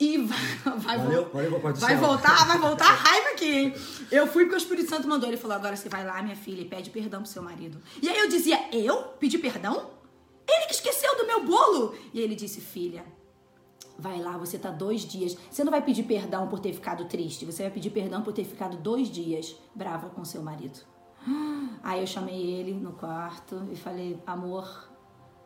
E 0.00 0.18
vai, 0.18 0.38
vai, 0.76 0.98
valeu, 0.98 1.30
valeu, 1.32 1.60
vai 1.76 1.96
voltar, 1.96 2.46
vai 2.46 2.58
voltar 2.58 2.86
a 2.86 2.92
raiva 2.94 3.28
aqui, 3.30 3.46
hein? 3.46 3.74
Eu 4.10 4.26
fui 4.26 4.44
porque 4.44 4.56
o 4.56 4.58
Espírito 4.58 4.88
Santo 4.90 5.08
mandou. 5.08 5.28
Ele 5.28 5.36
falou: 5.36 5.56
agora 5.56 5.76
você 5.76 5.88
vai 5.88 6.04
lá, 6.04 6.20
minha 6.22 6.36
filha, 6.36 6.60
e 6.60 6.64
pede 6.64 6.90
perdão 6.90 7.22
pro 7.22 7.30
seu 7.30 7.42
marido. 7.42 7.80
E 8.02 8.08
aí 8.08 8.18
eu 8.18 8.28
dizia: 8.28 8.58
eu 8.72 8.96
pedi 9.18 9.38
perdão? 9.38 9.90
Ele 10.48 10.66
que 10.66 10.74
esqueceu 10.74 11.16
do 11.16 11.26
meu 11.26 11.44
bolo. 11.44 11.96
E 12.12 12.20
ele 12.20 12.34
disse: 12.34 12.60
filha, 12.60 13.04
Vai 13.98 14.20
lá, 14.20 14.36
você 14.36 14.58
tá 14.58 14.70
dois 14.70 15.02
dias. 15.02 15.36
Você 15.50 15.64
não 15.64 15.70
vai 15.70 15.82
pedir 15.82 16.02
perdão 16.02 16.48
por 16.48 16.58
ter 16.58 16.72
ficado 16.72 17.06
triste, 17.06 17.44
você 17.44 17.62
vai 17.62 17.72
pedir 17.72 17.90
perdão 17.90 18.22
por 18.22 18.32
ter 18.32 18.44
ficado 18.44 18.76
dois 18.76 19.08
dias 19.08 19.56
brava 19.74 20.10
com 20.10 20.24
seu 20.24 20.42
marido. 20.42 20.80
Aí 21.82 22.00
eu 22.00 22.06
chamei 22.06 22.52
ele 22.52 22.72
no 22.72 22.92
quarto 22.92 23.68
e 23.72 23.76
falei, 23.76 24.20
amor, 24.26 24.88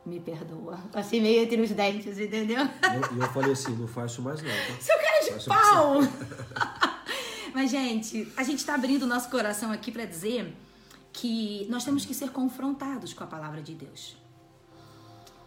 me 0.04 0.20
perdoa. 0.20 0.78
Assim, 0.94 1.20
meio 1.20 1.42
entre 1.42 1.60
os 1.60 1.70
dentes, 1.70 2.18
entendeu? 2.18 2.64
E 2.64 3.16
eu, 3.16 3.22
eu, 3.22 3.28
falei 3.32 3.52
assim, 3.52 3.74
não 3.76 3.86
faço 3.86 4.20
mais. 4.20 4.40
Tá? 4.40 4.48
Seu 4.80 4.96
cara 4.98 5.38
de 5.38 5.44
pau! 5.44 7.00
Mas, 7.54 7.70
gente, 7.70 8.30
a 8.36 8.42
gente 8.42 8.64
tá 8.64 8.74
abrindo 8.74 9.02
o 9.02 9.06
nosso 9.06 9.30
coração 9.30 9.72
aqui 9.72 9.90
para 9.90 10.04
dizer 10.04 10.54
que 11.12 11.66
nós 11.68 11.84
temos 11.84 12.04
que 12.04 12.14
ser 12.14 12.30
confrontados 12.30 13.12
com 13.12 13.24
a 13.24 13.26
palavra 13.26 13.62
de 13.62 13.74
Deus 13.74 14.16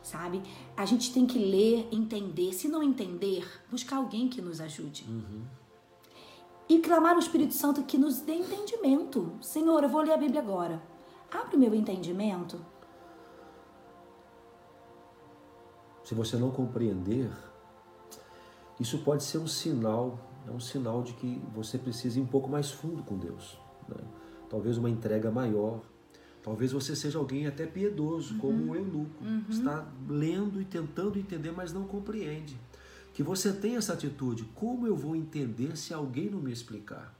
sabe? 0.03 0.43
A 0.75 0.85
gente 0.85 1.13
tem 1.13 1.25
que 1.25 1.39
ler, 1.39 1.87
entender. 1.91 2.53
Se 2.53 2.67
não 2.67 2.83
entender, 2.83 3.47
buscar 3.71 3.97
alguém 3.97 4.27
que 4.27 4.41
nos 4.41 4.59
ajude. 4.61 5.05
Uhum. 5.07 5.43
E 6.69 6.79
clamar 6.79 7.15
o 7.15 7.19
Espírito 7.19 7.53
Santo 7.53 7.83
que 7.83 7.97
nos 7.97 8.19
dê 8.19 8.33
entendimento. 8.33 9.33
Senhor, 9.41 9.83
eu 9.83 9.89
vou 9.89 10.01
ler 10.01 10.13
a 10.13 10.17
Bíblia 10.17 10.41
agora. 10.41 10.81
Abre 11.31 11.55
o 11.55 11.59
meu 11.59 11.73
entendimento. 11.73 12.63
Se 16.03 16.13
você 16.13 16.35
não 16.37 16.51
compreender, 16.51 17.31
isso 18.79 18.99
pode 18.99 19.23
ser 19.23 19.37
um 19.37 19.47
sinal, 19.47 20.19
é 20.47 20.51
um 20.51 20.59
sinal 20.59 21.01
de 21.01 21.13
que 21.13 21.41
você 21.53 21.77
precisa 21.77 22.19
ir 22.19 22.21
um 22.21 22.27
pouco 22.27 22.49
mais 22.49 22.69
fundo 22.69 23.03
com 23.03 23.17
Deus. 23.17 23.57
Né? 23.87 24.03
Talvez 24.49 24.77
uma 24.77 24.89
entrega 24.89 25.31
maior, 25.31 25.81
Talvez 26.43 26.73
você 26.73 26.93
seja 26.95 27.17
alguém 27.17 27.47
até 27.47 27.65
piedoso, 27.65 28.33
uhum. 28.33 28.39
como 28.39 28.71
o 28.71 28.75
eunuco. 28.75 29.23
Uhum. 29.23 29.43
Está 29.49 29.87
lendo 30.09 30.61
e 30.61 30.65
tentando 30.65 31.17
entender, 31.17 31.51
mas 31.51 31.71
não 31.71 31.85
compreende. 31.85 32.57
Que 33.13 33.23
você 33.23 33.53
tem 33.53 33.77
essa 33.77 33.93
atitude. 33.93 34.43
Como 34.53 34.85
eu 34.85 34.95
vou 34.95 35.15
entender 35.15 35.77
se 35.77 35.93
alguém 35.93 36.29
não 36.29 36.39
me 36.39 36.51
explicar? 36.51 37.17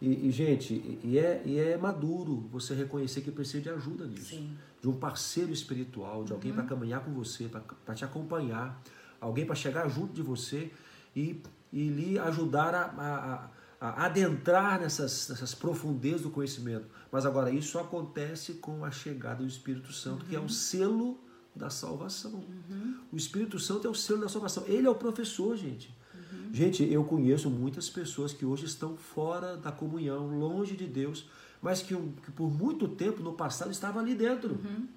E, 0.00 0.28
e 0.28 0.30
gente, 0.32 0.98
e 1.04 1.16
é, 1.16 1.42
e 1.46 1.58
é 1.58 1.76
maduro 1.76 2.48
você 2.50 2.74
reconhecer 2.74 3.20
que 3.20 3.30
precisa 3.30 3.62
de 3.62 3.70
ajuda 3.70 4.04
nisso. 4.06 4.30
Sim. 4.30 4.56
De 4.82 4.88
um 4.88 4.94
parceiro 4.94 5.52
espiritual, 5.52 6.24
de 6.24 6.32
alguém 6.32 6.50
uhum. 6.50 6.56
para 6.56 6.66
caminhar 6.66 7.04
com 7.04 7.12
você, 7.12 7.48
para 7.86 7.94
te 7.94 8.04
acompanhar. 8.04 8.82
Alguém 9.20 9.46
para 9.46 9.54
chegar 9.54 9.88
junto 9.88 10.12
de 10.12 10.22
você 10.22 10.72
e, 11.14 11.40
e 11.72 11.88
lhe 11.88 12.18
ajudar 12.18 12.74
a, 12.74 12.84
a 12.84 13.34
a 13.34 13.48
adentrar 13.80 14.80
nessas, 14.80 15.28
nessas 15.28 15.54
profundezas 15.54 16.22
do 16.22 16.30
conhecimento. 16.30 16.86
Mas 17.10 17.26
agora, 17.26 17.50
isso 17.50 17.78
acontece 17.78 18.54
com 18.54 18.84
a 18.84 18.90
chegada 18.90 19.42
do 19.42 19.46
Espírito 19.46 19.92
Santo, 19.92 20.22
uhum. 20.22 20.28
que 20.28 20.36
é 20.36 20.40
o 20.40 20.48
selo 20.48 21.18
da 21.54 21.70
salvação. 21.70 22.32
Uhum. 22.32 22.96
O 23.12 23.16
Espírito 23.16 23.58
Santo 23.58 23.86
é 23.86 23.90
o 23.90 23.94
selo 23.94 24.22
da 24.22 24.28
salvação. 24.28 24.64
Ele 24.66 24.86
é 24.86 24.90
o 24.90 24.94
professor, 24.94 25.56
gente. 25.56 25.94
Uhum. 26.14 26.52
Gente, 26.52 26.84
eu 26.84 27.04
conheço 27.04 27.50
muitas 27.50 27.88
pessoas 27.88 28.32
que 28.32 28.44
hoje 28.44 28.64
estão 28.64 28.96
fora 28.96 29.56
da 29.56 29.70
comunhão, 29.70 30.38
longe 30.38 30.76
de 30.76 30.86
Deus, 30.86 31.28
mas 31.62 31.82
que, 31.82 31.94
que 31.94 32.32
por 32.32 32.50
muito 32.50 32.88
tempo 32.88 33.22
no 33.22 33.32
passado 33.32 33.70
estavam 33.70 34.02
ali 34.02 34.14
dentro. 34.14 34.54
Uhum. 34.54 34.88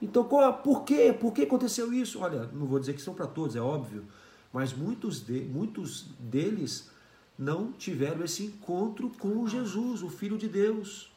Então, 0.00 0.24
qual, 0.24 0.58
por 0.58 0.84
quê? 0.84 1.16
Por 1.18 1.32
que 1.32 1.42
aconteceu 1.42 1.92
isso? 1.92 2.18
Olha, 2.20 2.48
não 2.52 2.66
vou 2.66 2.80
dizer 2.80 2.92
que 2.92 3.00
são 3.00 3.14
para 3.14 3.26
todos, 3.26 3.54
é 3.54 3.60
óbvio, 3.60 4.04
mas 4.52 4.72
muitos, 4.72 5.20
de, 5.20 5.40
muitos 5.40 6.08
deles 6.18 6.90
não 7.42 7.72
tiveram 7.72 8.24
esse 8.24 8.44
encontro 8.44 9.10
com 9.18 9.48
Jesus, 9.48 10.02
o 10.02 10.08
Filho 10.08 10.38
de 10.38 10.48
Deus. 10.48 11.10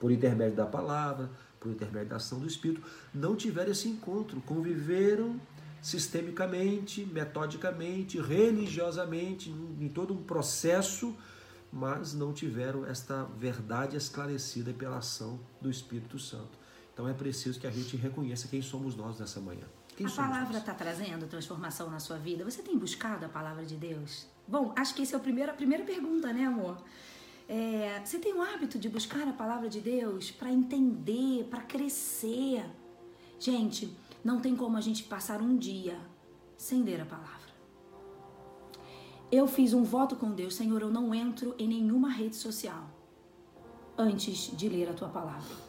Por 0.00 0.10
intermédio 0.10 0.56
da 0.56 0.66
palavra, 0.66 1.30
por 1.60 1.70
intermédio 1.70 2.08
da 2.08 2.16
ação 2.16 2.40
do 2.40 2.46
Espírito, 2.46 2.82
não 3.14 3.36
tiveram 3.36 3.70
esse 3.70 3.88
encontro, 3.88 4.40
conviveram 4.40 5.40
sistemicamente, 5.80 7.04
metodicamente, 7.04 8.20
religiosamente, 8.20 9.48
em 9.50 9.88
todo 9.88 10.12
um 10.12 10.22
processo, 10.22 11.14
mas 11.72 12.14
não 12.14 12.32
tiveram 12.32 12.84
esta 12.84 13.22
verdade 13.38 13.96
esclarecida 13.96 14.72
pela 14.72 14.98
ação 14.98 15.38
do 15.60 15.70
Espírito 15.70 16.18
Santo. 16.18 16.58
Então 16.92 17.06
é 17.06 17.12
preciso 17.12 17.60
que 17.60 17.66
a 17.66 17.70
gente 17.70 17.96
reconheça 17.96 18.48
quem 18.48 18.60
somos 18.60 18.96
nós 18.96 19.20
nessa 19.20 19.38
manhã. 19.38 19.66
Quem 19.96 20.04
a 20.04 20.10
palavra 20.10 20.58
está 20.58 20.74
trazendo 20.74 21.28
transformação 21.28 21.88
na 21.90 22.00
sua 22.00 22.18
vida? 22.18 22.44
Você 22.44 22.60
tem 22.60 22.76
buscado 22.76 23.24
a 23.24 23.28
palavra 23.28 23.64
de 23.64 23.76
Deus? 23.76 24.26
Bom, 24.48 24.72
acho 24.74 24.94
que 24.94 25.02
essa 25.02 25.16
é 25.16 25.18
a 25.18 25.20
primeira, 25.20 25.52
a 25.52 25.54
primeira 25.54 25.84
pergunta, 25.84 26.32
né, 26.32 26.46
amor? 26.46 26.82
É, 27.46 28.00
você 28.02 28.18
tem 28.18 28.32
o 28.32 28.42
hábito 28.42 28.78
de 28.78 28.88
buscar 28.88 29.28
a 29.28 29.32
palavra 29.32 29.68
de 29.68 29.80
Deus 29.80 30.30
para 30.30 30.50
entender, 30.50 31.44
para 31.50 31.60
crescer? 31.60 32.64
Gente, 33.38 33.94
não 34.24 34.40
tem 34.40 34.56
como 34.56 34.76
a 34.76 34.80
gente 34.80 35.04
passar 35.04 35.42
um 35.42 35.54
dia 35.56 35.98
sem 36.56 36.82
ler 36.82 37.02
a 37.02 37.04
palavra. 37.04 37.48
Eu 39.30 39.46
fiz 39.46 39.74
um 39.74 39.84
voto 39.84 40.16
com 40.16 40.32
Deus, 40.32 40.54
Senhor, 40.54 40.80
eu 40.80 40.90
não 40.90 41.14
entro 41.14 41.54
em 41.58 41.68
nenhuma 41.68 42.08
rede 42.08 42.36
social 42.36 42.88
antes 43.98 44.56
de 44.56 44.68
ler 44.68 44.88
a 44.88 44.94
tua 44.94 45.08
palavra. 45.08 45.68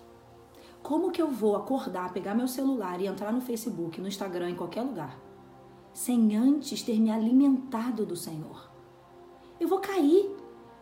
Como 0.82 1.12
que 1.12 1.22
eu 1.22 1.30
vou 1.30 1.58
acordar, 1.58 2.14
pegar 2.14 2.34
meu 2.34 2.48
celular 2.48 3.02
e 3.02 3.08
entrar 3.08 3.34
no 3.34 3.42
Facebook, 3.42 4.00
no 4.00 4.08
Instagram, 4.08 4.52
em 4.52 4.56
qualquer 4.56 4.84
lugar, 4.84 5.20
sem 5.94 6.38
antes 6.38 6.82
ter 6.82 6.98
me 7.00 7.12
alimentado 7.12 8.06
do 8.06 8.16
Senhor. 8.16 8.69
Eu 9.60 9.68
vou 9.68 9.80
cair. 9.80 10.30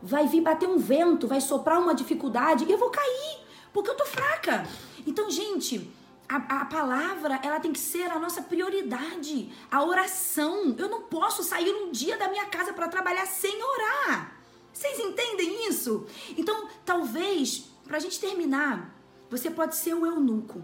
Vai 0.02 0.28
vir 0.28 0.42
bater 0.42 0.70
um 0.70 0.78
vento, 0.78 1.28
vai 1.28 1.42
soprar 1.42 1.80
uma 1.80 1.96
dificuldade 1.96 2.70
eu 2.70 2.78
vou 2.78 2.92
cair, 2.92 3.40
porque 3.74 3.90
eu 3.90 3.98
tô 3.98 4.06
fraca. 4.06 4.68
Então, 5.08 5.30
gente, 5.32 5.92
a, 6.30 6.36
a, 6.36 6.66
palavra 6.66 7.40
ela 7.44 7.60
tem 7.60 7.74
que 7.74 7.80
ser 7.80 8.04
a 8.12 8.20
nossa 8.20 8.42
prioridade, 8.42 9.52
a 9.72 9.84
oração. 9.84 10.76
Eu 10.78 10.88
não 10.88 11.02
posso 11.04 11.44
sair 11.44 11.74
um 11.74 11.92
dia 11.92 12.18
da 12.18 12.28
minha 12.28 12.46
casa 12.46 12.74
para 12.74 12.88
trabalhar 12.88 13.26
sem 13.26 13.60
orar. 13.64 14.38
Vocês 14.72 15.00
entendem 15.00 15.68
isso? 15.68 16.06
Então, 16.38 16.68
talvez, 16.86 17.72
para 17.84 17.98
a 17.98 18.00
gente 18.00 18.20
terminar, 18.20 18.96
você 19.30 19.50
pode 19.50 19.76
ser 19.76 19.96
o 19.96 20.06
eunuco. 20.06 20.62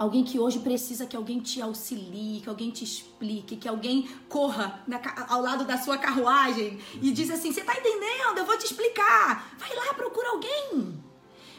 Alguém 0.00 0.24
que 0.24 0.38
hoje 0.38 0.60
precisa 0.60 1.04
que 1.04 1.14
alguém 1.14 1.40
te 1.40 1.60
auxilie, 1.60 2.40
que 2.40 2.48
alguém 2.48 2.70
te 2.70 2.82
explique, 2.82 3.54
que 3.54 3.68
alguém 3.68 4.08
corra 4.30 4.82
na, 4.86 4.98
ao 5.28 5.42
lado 5.42 5.66
da 5.66 5.76
sua 5.76 5.98
carruagem 5.98 6.78
e 7.02 7.12
diz 7.12 7.30
assim: 7.30 7.52
Você 7.52 7.60
tá 7.60 7.74
entendendo? 7.78 8.38
Eu 8.38 8.46
vou 8.46 8.56
te 8.56 8.64
explicar. 8.64 9.54
Vai 9.58 9.76
lá, 9.76 9.92
procura 9.92 10.30
alguém. 10.30 10.98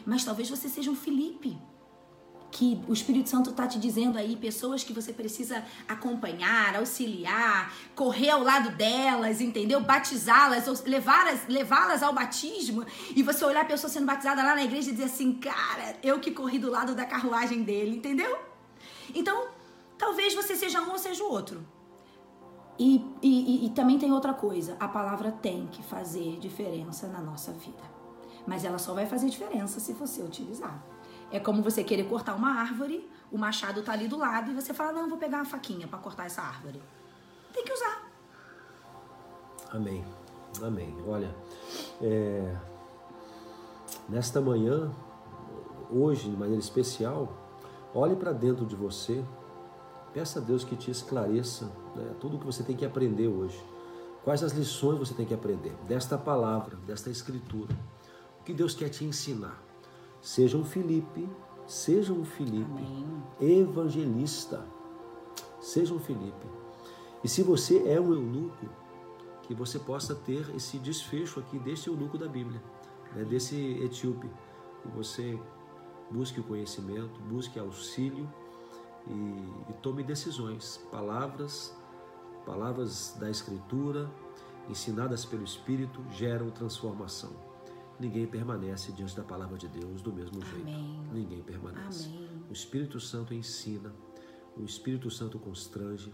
Mas 0.04 0.24
talvez 0.24 0.50
você 0.50 0.68
seja 0.68 0.90
um 0.90 0.96
Felipe 0.96 1.56
que 2.52 2.78
o 2.86 2.92
Espírito 2.92 3.30
Santo 3.30 3.48
está 3.48 3.66
te 3.66 3.78
dizendo 3.78 4.18
aí, 4.18 4.36
pessoas 4.36 4.84
que 4.84 4.92
você 4.92 5.10
precisa 5.10 5.64
acompanhar, 5.88 6.76
auxiliar, 6.76 7.74
correr 7.96 8.28
ao 8.28 8.42
lado 8.42 8.76
delas, 8.76 9.40
entendeu? 9.40 9.80
Batizá-las, 9.80 10.84
levá-las 10.84 11.48
levá 11.48 11.98
ao 12.02 12.12
batismo, 12.12 12.84
e 13.16 13.22
você 13.22 13.42
olhar 13.44 13.62
a 13.62 13.64
pessoa 13.64 13.90
sendo 13.90 14.04
batizada 14.04 14.42
lá 14.42 14.54
na 14.54 14.62
igreja 14.62 14.90
e 14.90 14.92
dizer 14.92 15.04
assim, 15.04 15.32
cara, 15.32 15.96
eu 16.02 16.20
que 16.20 16.30
corri 16.30 16.58
do 16.58 16.70
lado 16.70 16.94
da 16.94 17.06
carruagem 17.06 17.62
dele, 17.62 17.96
entendeu? 17.96 18.38
Então, 19.14 19.48
talvez 19.96 20.34
você 20.34 20.54
seja 20.54 20.82
um 20.82 20.90
ou 20.90 20.98
seja 20.98 21.24
o 21.24 21.30
outro. 21.30 21.66
E, 22.78 23.02
e, 23.22 23.66
e, 23.66 23.70
também 23.70 23.98
tem 23.98 24.12
outra 24.12 24.34
coisa, 24.34 24.76
a 24.78 24.88
palavra 24.88 25.30
tem 25.30 25.66
que 25.68 25.82
fazer 25.82 26.38
diferença 26.38 27.06
na 27.06 27.20
nossa 27.20 27.52
vida. 27.52 27.82
Mas 28.46 28.64
ela 28.64 28.78
só 28.78 28.92
vai 28.92 29.06
fazer 29.06 29.30
diferença 29.30 29.80
se 29.80 29.92
você 29.92 30.22
utilizar. 30.22 30.91
É 31.32 31.40
como 31.40 31.62
você 31.62 31.82
querer 31.82 32.04
cortar 32.04 32.34
uma 32.34 32.60
árvore, 32.60 33.10
o 33.30 33.38
machado 33.38 33.82
tá 33.82 33.92
ali 33.92 34.06
do 34.06 34.18
lado 34.18 34.50
e 34.50 34.54
você 34.54 34.74
fala: 34.74 34.92
"Não, 34.92 35.08
vou 35.08 35.18
pegar 35.18 35.38
uma 35.38 35.44
faquinha 35.46 35.88
para 35.88 35.98
cortar 35.98 36.26
essa 36.26 36.42
árvore". 36.42 36.80
Tem 37.52 37.64
que 37.64 37.72
usar. 37.72 38.10
Amém. 39.70 40.04
Amém. 40.62 40.94
Olha, 41.06 41.34
é, 42.00 42.54
nesta 44.08 44.40
manhã, 44.40 44.92
hoje 45.90 46.28
de 46.28 46.36
maneira 46.36 46.60
especial, 46.60 47.32
olhe 47.94 48.14
para 48.14 48.32
dentro 48.32 48.66
de 48.66 48.76
você, 48.76 49.24
peça 50.12 50.38
a 50.38 50.42
Deus 50.42 50.62
que 50.62 50.76
te 50.76 50.90
esclareça 50.90 51.64
né, 51.96 52.14
tudo 52.20 52.36
o 52.36 52.38
que 52.38 52.44
você 52.44 52.62
tem 52.62 52.76
que 52.76 52.84
aprender 52.84 53.28
hoje. 53.28 53.62
Quais 54.24 54.42
as 54.42 54.52
lições 54.52 54.98
você 54.98 55.14
tem 55.14 55.26
que 55.26 55.34
aprender 55.34 55.74
desta 55.88 56.16
palavra, 56.16 56.76
desta 56.86 57.10
escritura. 57.10 57.74
O 58.40 58.44
que 58.44 58.52
Deus 58.52 58.74
quer 58.74 58.88
te 58.88 59.04
ensinar. 59.04 59.71
Seja 60.22 60.56
um 60.56 60.64
Felipe, 60.64 61.28
seja 61.66 62.12
um 62.12 62.24
Felipe 62.24 62.64
Amém. 62.64 63.22
evangelista. 63.40 64.64
Seja 65.60 65.92
um 65.92 65.98
Felipe. 65.98 66.46
E 67.24 67.28
se 67.28 67.42
você 67.42 67.88
é 67.88 68.00
um 68.00 68.14
eunuco, 68.14 68.68
que 69.42 69.52
você 69.52 69.80
possa 69.80 70.14
ter 70.14 70.48
esse 70.54 70.78
desfecho 70.78 71.40
aqui 71.40 71.58
desse 71.58 71.88
eunuco 71.88 72.16
da 72.16 72.28
Bíblia, 72.28 72.62
né, 73.16 73.24
desse 73.24 73.56
etíope. 73.82 74.30
Que 74.80 74.88
você 74.88 75.36
busque 76.08 76.38
o 76.38 76.44
conhecimento, 76.44 77.20
busque 77.22 77.58
auxílio 77.58 78.32
e, 79.08 79.70
e 79.70 79.72
tome 79.82 80.04
decisões. 80.04 80.76
Palavras, 80.88 81.76
palavras 82.46 83.16
da 83.18 83.28
Escritura, 83.28 84.08
ensinadas 84.68 85.24
pelo 85.24 85.42
Espírito, 85.42 86.00
geram 86.12 86.48
transformação 86.50 87.51
ninguém 88.02 88.26
permanece 88.26 88.90
diante 88.90 89.16
da 89.16 89.22
palavra 89.22 89.56
de 89.56 89.68
Deus 89.68 90.02
do 90.02 90.12
mesmo 90.12 90.44
jeito. 90.44 90.68
Amém. 90.68 91.00
Ninguém 91.12 91.42
permanece. 91.42 92.08
Amém. 92.08 92.28
O 92.50 92.52
Espírito 92.52 92.98
Santo 92.98 93.32
ensina, 93.32 93.94
o 94.56 94.64
Espírito 94.64 95.08
Santo 95.08 95.38
constrange, 95.38 96.12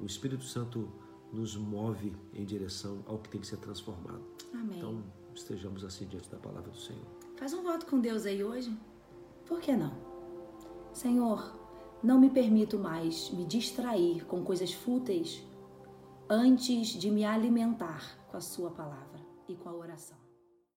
o 0.00 0.06
Espírito 0.06 0.44
Santo 0.44 0.88
nos 1.30 1.54
move 1.54 2.16
em 2.32 2.44
direção 2.44 3.04
ao 3.06 3.18
que 3.18 3.28
tem 3.28 3.40
que 3.40 3.46
ser 3.46 3.58
transformado. 3.58 4.24
Amém. 4.54 4.78
Então, 4.78 5.04
estejamos 5.34 5.84
assim 5.84 6.06
diante 6.06 6.30
da 6.30 6.38
palavra 6.38 6.70
do 6.70 6.78
Senhor. 6.78 7.04
Faz 7.36 7.52
um 7.52 7.62
voto 7.62 7.84
com 7.84 8.00
Deus 8.00 8.24
aí 8.24 8.42
hoje. 8.42 8.74
Por 9.46 9.60
que 9.60 9.76
não? 9.76 9.92
Senhor, 10.94 11.54
não 12.02 12.18
me 12.18 12.30
permito 12.30 12.78
mais 12.78 13.30
me 13.30 13.44
distrair 13.44 14.24
com 14.24 14.42
coisas 14.42 14.72
fúteis 14.72 15.44
antes 16.28 16.88
de 16.88 17.10
me 17.10 17.24
alimentar 17.24 18.18
com 18.30 18.36
a 18.38 18.40
Sua 18.40 18.70
palavra 18.70 19.20
e 19.46 19.54
com 19.54 19.68
a 19.68 19.74
oração. 19.74 20.17